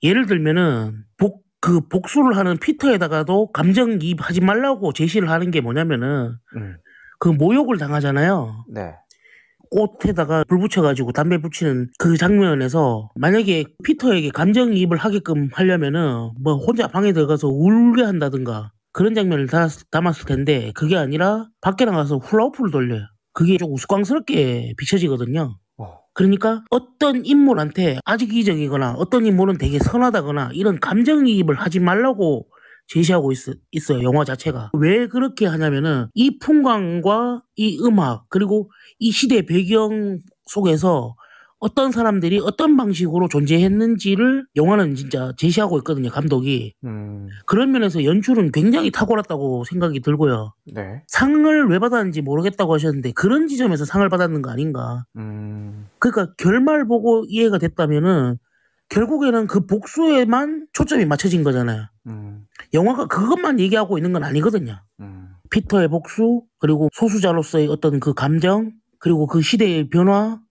예를 0.03 0.25
들면은 0.25 1.06
복, 1.15 1.45
그 1.62 1.88
복수를 1.88 2.36
하는 2.36 2.58
피터에다가도 2.58 3.53
감정이입하지 3.53 4.41
말라고 4.41 4.91
제시를 4.91 5.29
하는 5.29 5.51
게 5.51 5.62
뭐냐면은 5.62 6.36
음. 6.58 6.75
그 7.17 7.29
모욕을 7.29 7.77
당하잖아요. 7.77 8.65
네. 8.73 8.93
꽃에다가 9.71 10.43
불 10.45 10.60
붙여가지고 10.60 11.13
담배 11.13 11.38
붙이는 11.38 11.91
그 11.97 12.17
장면에서 12.17 13.10
만약에 13.15 13.63
피터에게 13.86 14.32
감정이입을 14.32 14.97
하게끔 14.97 15.47
하려면은 15.53 16.32
뭐 16.41 16.58
혼자 16.58 16.89
방에 16.89 17.13
들어가서 17.13 17.47
울게 17.47 18.03
한다든가 18.03 18.72
그런 18.93 19.15
장면을 19.15 19.47
다 19.47 19.67
담았을 19.91 20.25
텐데 20.25 20.71
그게 20.75 20.95
아니라 20.95 21.49
밖에 21.62 21.84
나가서 21.84 22.17
훌라후프를 22.17 22.71
돌려요. 22.71 23.08
그게 23.34 23.58
좀 23.58 23.73
우스꽝스럽게 23.73 24.75
비춰지거든요. 24.77 25.58
어. 25.77 25.99
그러니까 26.13 26.63
어떤 26.69 27.25
인물한테 27.25 27.97
아직 28.06 28.34
이적이거나 28.34 28.93
어떤 28.93 29.25
인물은 29.25 29.58
되게 29.58 29.79
선하다거나 29.79 30.51
이런 30.53 30.79
감정이입을 30.79 31.56
하지 31.56 31.79
말라고 31.79 32.47
제시하고 32.88 33.32
있, 33.32 33.38
있어요. 33.71 34.03
영화 34.03 34.23
자체가. 34.23 34.71
왜 34.77 35.08
그렇게 35.08 35.47
하냐면은 35.47 36.08
이 36.13 36.38
풍광과 36.38 37.41
이 37.56 37.79
음악 37.84 38.25
그리고 38.29 38.69
이 38.99 39.10
시대 39.12 39.41
배경 39.43 40.19
속에서 40.45 41.15
어떤 41.63 41.93
사람들이 41.93 42.41
어떤 42.43 42.76
방식으로 42.76 43.30
존재했는지를 43.30 44.45
영화는 44.58 44.95
진짜 44.95 45.32
제시하고 45.38 45.78
있거든요, 45.78 46.10
감독이. 46.10 46.73
음. 46.84 47.30
그런 47.45 47.71
면에서 47.71 48.04
연출은 48.04 48.52
굉장히 48.52 48.91
탁월했다고 48.91 49.63
생각이 49.63 50.02
들고요. 50.02 50.54
네. 50.73 51.04
상을 51.08 51.69
왜 51.69 51.80
받았는지 51.80 52.21
모르겠다고 52.21 52.73
하셨는데 52.73 53.13
그런 53.13 53.47
지점에서 53.47 53.86
상을 53.86 54.08
받았는 54.10 54.41
거 54.41 54.52
아닌가. 54.52 55.06
음. 55.15 55.88
그러니까 55.99 56.34
결말 56.38 56.86
보고 56.86 57.23
이해가 57.30 57.60
됐다면은 57.60 58.39
결국에는 58.89 59.47
그 59.47 59.65
복수에만 59.65 60.67
초점이 60.73 61.06
맞춰진 61.06 61.45
거잖아요. 61.45 61.86
음. 62.08 62.41
영화가 62.73 63.08
그것만 63.08 63.62
얘기하고 63.62 63.97
있는 63.97 64.12
건 64.12 64.26
아니거든요. 64.26 64.82
음. 64.99 65.30
피터의 65.49 65.88
복수, 65.88 66.43
그리고 66.60 66.89
소수자로서의 66.91 67.69
어떤 67.69 68.02
그 68.02 68.13
감정, 68.13 68.73
그리고 68.99 69.28
그 69.28 69.41
시대의 69.41 69.89
변화, 69.89 70.41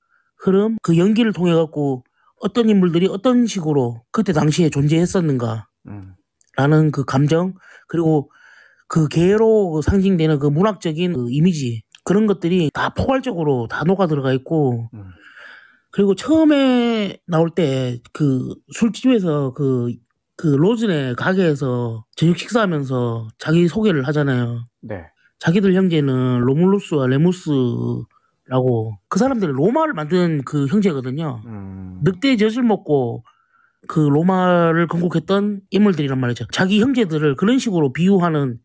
흐름, 0.42 0.76
그 0.82 0.98
연기를 0.98 1.32
통해 1.32 1.54
갖고 1.54 2.04
어떤 2.40 2.68
인물들이 2.68 3.06
어떤 3.06 3.46
식으로 3.46 4.02
그때 4.10 4.32
당시에 4.32 4.70
존재했었는가, 4.70 5.68
음. 5.86 6.14
라는 6.56 6.90
그 6.90 7.04
감정, 7.04 7.54
그리고 7.86 8.30
그 8.88 9.08
개로 9.08 9.80
상징되는 9.80 10.40
그 10.40 10.48
문학적인 10.48 11.12
그 11.12 11.26
이미지, 11.30 11.82
그런 12.04 12.26
것들이 12.26 12.70
다 12.74 12.92
포괄적으로 12.92 13.68
다 13.68 13.84
녹아 13.84 14.08
들어가 14.08 14.32
있고, 14.32 14.90
음. 14.92 15.04
그리고 15.92 16.14
처음에 16.14 17.18
나올 17.26 17.50
때 17.50 18.00
그 18.12 18.54
술집에서 18.72 19.52
그, 19.54 19.92
그 20.36 20.48
로즈네 20.48 21.14
가게에서 21.14 22.04
저녁 22.16 22.38
식사하면서 22.38 23.28
자기 23.38 23.68
소개를 23.68 24.06
하잖아요. 24.08 24.66
네. 24.80 25.04
자기들 25.38 25.74
형제는 25.74 26.40
로물루스와 26.40 27.06
레무스 27.06 27.50
라고 28.46 28.96
그 29.08 29.18
사람들이 29.18 29.52
로마를 29.52 29.94
만든 29.94 30.42
그 30.44 30.66
형제거든요. 30.66 31.42
음. 31.46 32.00
늑대의 32.02 32.38
젖을 32.38 32.62
먹고 32.62 33.24
그 33.88 34.00
로마를 34.00 34.86
건국했던 34.86 35.60
인물들이란 35.70 36.18
말이죠. 36.18 36.46
자기 36.52 36.80
형제들을 36.80 37.36
그런 37.36 37.58
식으로 37.58 37.92
비유하는 37.92 38.58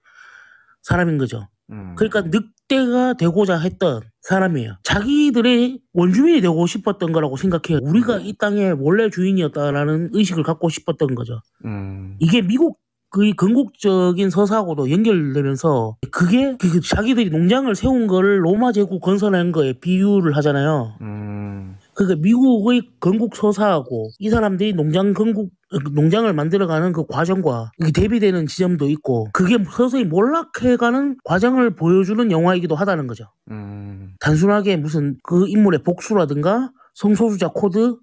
사람인 0.81 1.17
거죠. 1.17 1.47
음. 1.71 1.95
그러니까 1.95 2.21
늑대가 2.21 3.13
되고자 3.13 3.59
했던 3.59 4.01
사람이에요. 4.21 4.77
자기들이 4.83 5.79
원주민이 5.93 6.41
되고 6.41 6.65
싶었던 6.65 7.11
거라고 7.11 7.37
생각해요. 7.37 7.79
우리가 7.83 8.17
이 8.19 8.33
땅의 8.37 8.77
원래 8.79 9.09
주인이었다라는 9.09 10.11
의식을 10.13 10.43
갖고 10.43 10.69
싶었던 10.69 11.15
거죠. 11.15 11.41
음. 11.65 12.15
이게 12.19 12.41
미국 12.41 12.79
그 13.09 13.31
건국적인 13.33 14.29
서사하고도 14.29 14.91
연결되면서 14.91 15.97
그게 16.11 16.55
그 16.59 16.81
자기들이 16.81 17.29
농장을 17.29 17.73
세운 17.75 18.07
거를 18.07 18.43
로마 18.43 18.71
제국 18.71 19.01
건설한 19.01 19.51
거에 19.51 19.73
비유를 19.73 20.35
하잖아요. 20.37 20.97
음. 21.01 21.75
그러니까 21.93 22.21
미국의 22.21 22.83
건국 22.99 23.35
서사하고 23.35 24.11
이 24.19 24.29
사람들이 24.29 24.73
농장 24.73 25.13
건국 25.13 25.49
농장을 25.93 26.31
만들어가는 26.31 26.93
그 26.93 27.05
과정과 27.07 27.71
대비되는 27.93 28.45
지점도 28.45 28.87
있고 28.89 29.27
그게 29.33 29.57
서서히 29.69 30.05
몰락해가는 30.05 31.17
과정을 31.23 31.75
보여주는 31.75 32.31
영화이기도 32.31 32.75
하다는 32.75 33.07
거죠. 33.07 33.25
음. 33.51 34.13
단순하게 34.19 34.77
무슨 34.77 35.17
그 35.23 35.47
인물의 35.47 35.83
복수라든가 35.83 36.71
성소수자 36.93 37.49
코드 37.53 37.97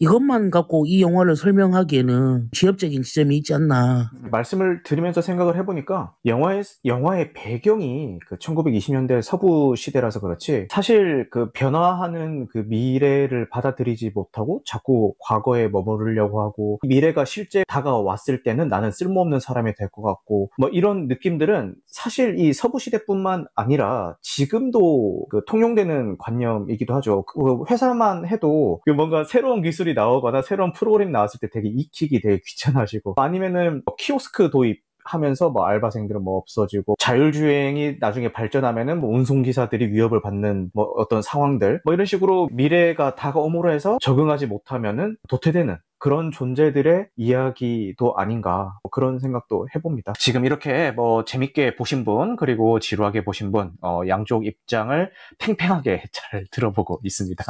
이것만 0.00 0.50
갖고 0.50 0.84
이 0.86 1.02
영화를 1.02 1.36
설명하기에는 1.36 2.48
지엽적인 2.52 3.02
지점이 3.02 3.36
있지 3.38 3.54
않나. 3.54 4.10
말씀을 4.30 4.82
드리면서 4.84 5.20
생각을 5.20 5.56
해보니까 5.56 6.14
영화의 6.24 6.62
영화의 6.84 7.32
배경이 7.32 8.18
그 8.26 8.36
1920년대 8.36 9.22
서부 9.22 9.74
시대라서 9.76 10.20
그렇지 10.20 10.68
사실 10.70 11.28
그 11.30 11.50
변화하는 11.52 12.46
그 12.48 12.58
미래를 12.66 13.48
받아들이지 13.50 14.12
못하고 14.14 14.62
자꾸 14.66 15.14
과거에 15.20 15.68
머무르려고 15.68 16.42
하고 16.42 16.78
미래가 16.86 17.24
실제 17.24 17.64
다가왔을 17.66 18.42
때는 18.42 18.68
나는 18.68 18.90
쓸모없는 18.90 19.40
사람이 19.40 19.74
될 19.74 19.86
것 19.90 20.02
같고 20.02 20.50
뭐 20.58 20.68
이런 20.68 21.06
느낌들은 21.06 21.76
사실 21.86 22.38
이 22.38 22.52
서부 22.52 22.78
시대뿐만 22.80 23.46
아니라 23.54 24.16
지금도 24.20 25.26
그 25.30 25.42
통용되는 25.46 26.18
관념이기도 26.18 26.94
하죠. 26.96 27.22
그 27.24 27.64
회사만 27.70 28.26
해도 28.26 28.80
그 28.84 28.90
뭔가 28.90 29.24
새로운 29.24 29.55
새로운 29.56 29.62
기술이 29.62 29.94
나오거나 29.94 30.42
새로운 30.42 30.72
프로그램 30.72 31.12
나왔을 31.12 31.40
때 31.40 31.48
되게 31.48 31.68
익히기 31.68 32.20
되게 32.20 32.40
귀찮아지고 32.44 33.14
아니면은 33.16 33.82
뭐 33.84 33.94
키오스크 33.96 34.50
도입 34.50 34.82
하면서 35.06 35.50
뭐 35.50 35.66
알바생들은 35.66 36.22
뭐 36.22 36.36
없어지고 36.36 36.96
자율주행이 36.98 37.96
나중에 38.00 38.32
발전하면은 38.32 39.00
뭐 39.00 39.14
운송기사들이 39.14 39.92
위협을 39.92 40.20
받는 40.20 40.70
뭐 40.74 40.84
어떤 40.96 41.22
상황들 41.22 41.80
뭐 41.84 41.94
이런 41.94 42.06
식으로 42.06 42.48
미래가 42.52 43.14
다가옴으로 43.14 43.70
해서 43.70 43.98
적응하지 44.00 44.46
못하면은 44.46 45.16
도태되는 45.28 45.78
그런 45.98 46.30
존재들의 46.30 47.08
이야기도 47.16 48.16
아닌가 48.16 48.78
뭐 48.82 48.90
그런 48.90 49.18
생각도 49.18 49.66
해봅니다. 49.74 50.12
지금 50.18 50.44
이렇게 50.44 50.90
뭐 50.90 51.24
재밌게 51.24 51.76
보신 51.76 52.04
분 52.04 52.36
그리고 52.36 52.78
지루하게 52.80 53.24
보신 53.24 53.50
분 53.50 53.72
어, 53.82 54.02
양쪽 54.06 54.46
입장을 54.46 55.10
팽팽하게 55.38 56.04
잘 56.12 56.44
들어보고 56.50 57.00
있습니다. 57.02 57.44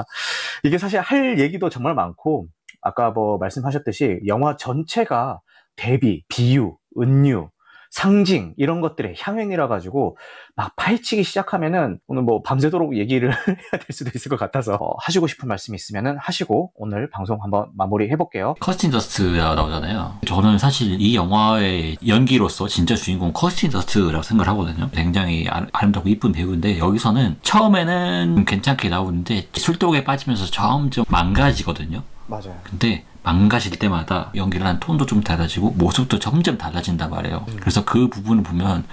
이게 0.62 0.78
사실 0.78 1.00
할 1.00 1.38
얘기도 1.38 1.68
정말 1.68 1.94
많고 1.94 2.46
아까 2.80 3.10
뭐 3.10 3.36
말씀하셨듯이 3.38 4.20
영화 4.26 4.56
전체가 4.56 5.40
대비, 5.76 6.24
비유, 6.28 6.76
은유, 6.98 7.50
상징 7.96 8.52
이런 8.58 8.82
것들의 8.82 9.14
향연이라 9.18 9.68
가지고 9.68 10.18
막 10.54 10.76
파헤치기 10.76 11.22
시작하면은 11.22 11.98
오늘 12.06 12.22
뭐 12.22 12.42
밤새도록 12.42 12.96
얘기를 12.98 13.30
해야 13.48 13.70
될 13.72 13.86
수도 13.90 14.10
있을 14.14 14.28
것 14.28 14.38
같아서 14.38 14.74
어, 14.74 14.96
하시고 15.00 15.26
싶은 15.26 15.48
말씀이 15.48 15.76
있으면은 15.76 16.18
하시고 16.18 16.72
오늘 16.74 17.08
방송 17.08 17.42
한번 17.42 17.68
마무리 17.74 18.10
해볼게요. 18.10 18.54
커스틴 18.60 18.90
더스트가 18.90 19.54
나오잖아요. 19.54 20.18
저는 20.26 20.58
사실 20.58 21.00
이 21.00 21.14
영화의 21.16 21.96
연기로서 22.06 22.68
진짜 22.68 22.94
주인공 22.94 23.32
커스틴 23.32 23.70
더스트라고 23.70 24.22
생각을 24.22 24.52
하거든요. 24.52 24.90
굉장히 24.92 25.46
아름답고 25.48 26.08
이쁜 26.10 26.32
배우인데 26.32 26.78
여기서는 26.78 27.36
처음에는 27.42 28.44
괜찮게 28.44 28.90
나오는데 28.90 29.48
술독에 29.54 30.04
빠지면서 30.04 30.46
점점 30.46 31.06
망가지거든요. 31.08 32.02
맞아요. 32.26 32.56
근데 32.64 33.04
망가질 33.22 33.78
때마다 33.78 34.30
연기를 34.36 34.66
한 34.66 34.78
톤도 34.78 35.06
좀 35.06 35.20
달라지고 35.20 35.72
모습도 35.72 36.18
점점 36.18 36.58
달라진단 36.58 37.10
말이에요. 37.10 37.44
음. 37.48 37.56
그래서 37.58 37.84
그 37.84 38.08
부분을 38.08 38.42
보면 38.44 38.84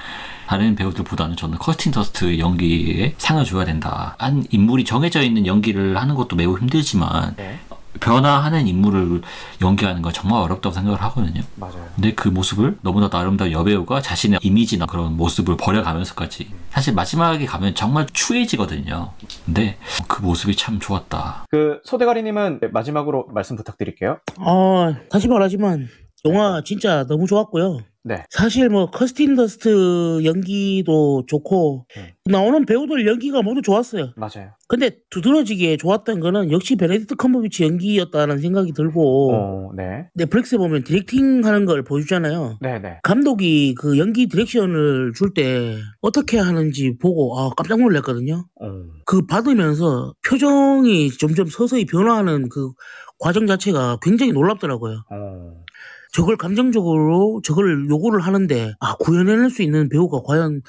다른 0.48 0.76
배우들보다는 0.76 1.36
저는 1.36 1.58
커스틴 1.60 1.91
더스트 1.91 2.39
연기에 2.39 3.13
상을 3.17 3.43
줘야 3.46 3.65
된다. 3.65 4.15
한 4.17 4.43
인물이 4.50 4.86
정해져 4.86 5.22
있는 5.22 5.46
연기를 5.46 5.98
하는 5.98 6.15
것도 6.15 6.36
매우 6.36 6.58
힘들지만 6.58 7.36
네. 7.36 7.60
변화하는 8.00 8.68
인물을 8.68 9.22
연기하는 9.62 10.02
건 10.02 10.14
정말 10.14 10.42
어렵다고 10.42 10.74
생각을 10.74 11.02
하거든요. 11.04 11.42
맞아요. 11.56 11.86
근데 11.96 12.14
그 12.14 12.28
모습을 12.28 12.78
너무나 12.82 13.10
아름다운 13.12 13.52
여배우가 13.52 14.02
자신의 14.02 14.40
이미지나 14.42 14.86
그런 14.86 15.16
모습을 15.16 15.58
버려가면서까지 15.58 16.52
사실 16.70 16.94
마지막에 16.94 17.46
가면 17.46 17.76
정말 17.76 18.08
추해지거든요. 18.12 19.12
근데 19.46 19.78
그 20.08 20.22
모습이 20.22 20.56
참 20.56 20.80
좋았다. 20.80 21.46
그 21.50 21.80
소대가리님은 21.84 22.62
마지막으로 22.72 23.28
말씀 23.34 23.56
부탁드릴게요. 23.56 24.20
어, 24.40 24.94
다시 25.12 25.28
말하지만 25.28 25.88
영화 26.26 26.62
진짜 26.64 27.06
너무 27.08 27.28
좋았고요. 27.28 27.80
네. 28.06 28.26
사실 28.30 28.68
뭐 28.68 28.92
커스틴 28.92 29.36
더스트 29.36 30.26
연기도 30.26 31.24
좋고 31.26 31.86
음. 31.96 32.08
나오는 32.26 32.66
배우들 32.66 33.08
연기가 33.08 33.42
모두 33.42 33.62
좋았어요. 33.62 34.12
맞아요. 34.18 34.52
근데 34.68 34.92
두드러지게 35.10 35.78
좋았던 35.78 36.20
거는 36.20 36.52
역시 36.52 36.76
베네딕트 36.76 37.16
컴버배치 37.16 37.63
연기였다는 37.64 38.40
생각이 38.40 38.74
들고 38.74 39.34
어, 39.34 39.72
네. 39.76 40.08
넷플릭스에 40.16 40.58
보면 40.58 40.84
directing 40.84 41.46
하는 41.46 41.64
걸 41.66 41.84
보여주잖아요. 41.84 42.58
네, 42.60 42.80
네. 42.80 43.00
감독이 43.04 43.74
그 43.76 43.98
연기 43.98 44.28
direction을 44.28 45.13
줄 45.16 45.34
때 45.34 45.78
어떻게 46.02 46.38
하는지 46.38 46.98
보고 47.00 47.40
아, 47.40 47.50
깜짝 47.56 47.80
놀랐거든요. 47.80 48.46
어. 48.62 48.68
그 49.06 49.26
받으면서 49.26 50.14
표정이 50.28 51.10
점점 51.18 51.48
서서히 51.48 51.86
변화하는 51.86 52.50
그 52.50 52.72
과정 53.18 53.48
자체가 53.48 54.00
굉장히 54.02 54.32
놀랍더라고요. 54.34 55.04
어. 55.10 55.64
저걸 56.13 56.38
감정적으로 56.38 57.41
저걸 57.43 57.89
요구를 57.89 58.21
하는데 58.21 58.73
아 58.80 58.95
구현해낼 58.97 59.49
수 59.49 59.63
있는 59.63 59.89
배우가 59.89 60.21
과연 60.23 60.62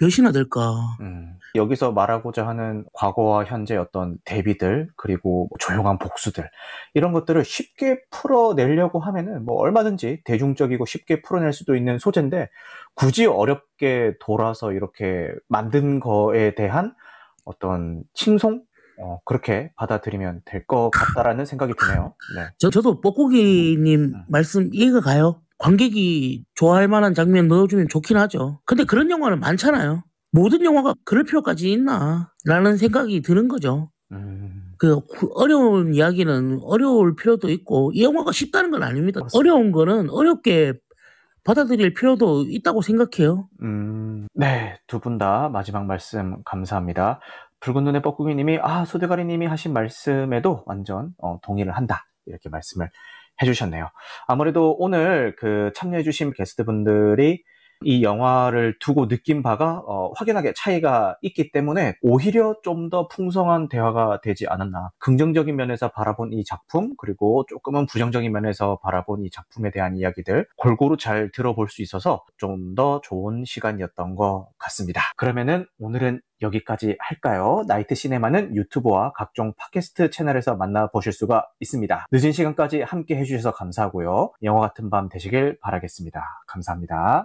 몇이나 0.00 0.32
될까? 0.32 0.96
음. 1.00 1.36
여기서 1.54 1.92
말하고자 1.92 2.46
하는 2.46 2.84
과거와 2.92 3.44
현재 3.44 3.76
어떤 3.76 4.18
대비들 4.24 4.88
그리고 4.96 5.48
조용한 5.58 5.98
복수들 5.98 6.48
이런 6.94 7.12
것들을 7.12 7.44
쉽게 7.44 8.02
풀어내려고 8.10 9.00
하면은 9.00 9.44
뭐 9.44 9.56
얼마든지 9.60 10.22
대중적이고 10.24 10.86
쉽게 10.86 11.22
풀어낼 11.22 11.52
수도 11.52 11.74
있는 11.74 11.98
소재인데 11.98 12.48
굳이 12.94 13.26
어렵게 13.26 14.14
돌아서 14.20 14.72
이렇게 14.72 15.28
만든 15.48 15.98
거에 15.98 16.54
대한 16.54 16.94
어떤 17.44 18.04
칭송 18.14 18.62
어, 19.02 19.18
그렇게 19.24 19.72
받아들이면 19.76 20.42
될 20.44 20.66
것 20.66 20.90
같다라는 20.90 21.46
생각이 21.46 21.72
드네요. 21.78 22.14
네. 22.36 22.46
저, 22.58 22.70
저도 22.70 23.00
뻐꾸기님 23.00 24.00
음. 24.00 24.24
말씀 24.28 24.68
이해가 24.72 25.00
가요. 25.00 25.40
관객이 25.58 26.44
좋아할 26.54 26.88
만한 26.88 27.14
장면 27.14 27.48
넣어주면 27.48 27.88
좋긴 27.88 28.16
하죠. 28.16 28.60
근데 28.66 28.84
그런 28.84 29.10
영화는 29.10 29.40
많잖아요. 29.40 30.02
모든 30.32 30.64
영화가 30.64 30.94
그럴 31.04 31.24
필요까지 31.24 31.70
있나? 31.72 32.30
라는 32.44 32.76
생각이 32.76 33.20
드는 33.22 33.48
거죠. 33.48 33.90
음. 34.12 34.72
그 34.78 35.00
어려운 35.34 35.92
이야기는 35.94 36.60
어려울 36.62 37.14
필요도 37.16 37.50
있고 37.50 37.92
이 37.94 38.02
영화가 38.02 38.32
쉽다는 38.32 38.70
건 38.70 38.82
아닙니다. 38.82 39.20
맞습니다. 39.20 39.38
어려운 39.38 39.72
거는 39.72 40.08
어렵게 40.08 40.74
받아들일 41.44 41.94
필요도 41.94 42.46
있다고 42.48 42.80
생각해요. 42.82 43.48
음, 43.62 44.26
네, 44.34 44.78
두 44.86 45.00
분 45.00 45.18
다 45.18 45.48
마지막 45.50 45.84
말씀 45.86 46.42
감사합니다. 46.44 47.20
붉은 47.60 47.84
눈의 47.84 48.02
뻐꾸기님이 48.02 48.58
아 48.62 48.84
소대가리님이 48.84 49.46
하신 49.46 49.72
말씀에도 49.72 50.62
완전 50.66 51.12
어, 51.18 51.38
동의를 51.42 51.76
한다 51.76 52.06
이렇게 52.26 52.48
말씀을 52.48 52.90
해주셨네요. 53.42 53.88
아무래도 54.26 54.76
오늘 54.78 55.36
그 55.36 55.72
참여해주신 55.74 56.32
게스트분들이 56.32 57.42
이 57.82 58.02
영화를 58.02 58.76
두고 58.80 59.08
느낀 59.08 59.42
바가 59.42 59.82
어, 59.86 60.12
확연하게 60.16 60.52
차이가 60.56 61.16
있기 61.22 61.50
때문에 61.52 61.94
오히려 62.02 62.54
좀 62.62 62.90
더 62.90 63.06
풍성한 63.08 63.68
대화가 63.68 64.20
되지 64.22 64.46
않았나. 64.48 64.90
긍정적인 64.98 65.54
면에서 65.54 65.88
바라본 65.90 66.32
이 66.32 66.44
작품, 66.44 66.94
그리고 66.98 67.44
조금은 67.48 67.86
부정적인 67.86 68.32
면에서 68.32 68.78
바라본 68.82 69.24
이 69.24 69.30
작품에 69.30 69.70
대한 69.70 69.96
이야기들 69.96 70.46
골고루 70.56 70.96
잘 70.96 71.30
들어볼 71.32 71.68
수 71.68 71.82
있어서 71.82 72.24
좀 72.38 72.74
더 72.74 73.00
좋은 73.02 73.44
시간이었던 73.44 74.14
것 74.16 74.48
같습니다. 74.58 75.02
그러면은 75.16 75.66
오늘은 75.80 76.20
여기까지 76.42 76.96
할까요? 77.00 77.64
나이트 77.68 77.94
시네마는 77.94 78.56
유튜브와 78.56 79.12
각종 79.12 79.52
팟캐스트 79.58 80.10
채널에서 80.10 80.56
만나보실 80.56 81.12
수가 81.12 81.46
있습니다. 81.60 82.06
늦은 82.12 82.32
시간까지 82.32 82.82
함께 82.82 83.16
해주셔서 83.16 83.52
감사하고요. 83.52 84.32
영화 84.44 84.60
같은 84.60 84.88
밤 84.90 85.08
되시길 85.08 85.58
바라겠습니다. 85.60 86.22
감사합니다. 86.46 87.18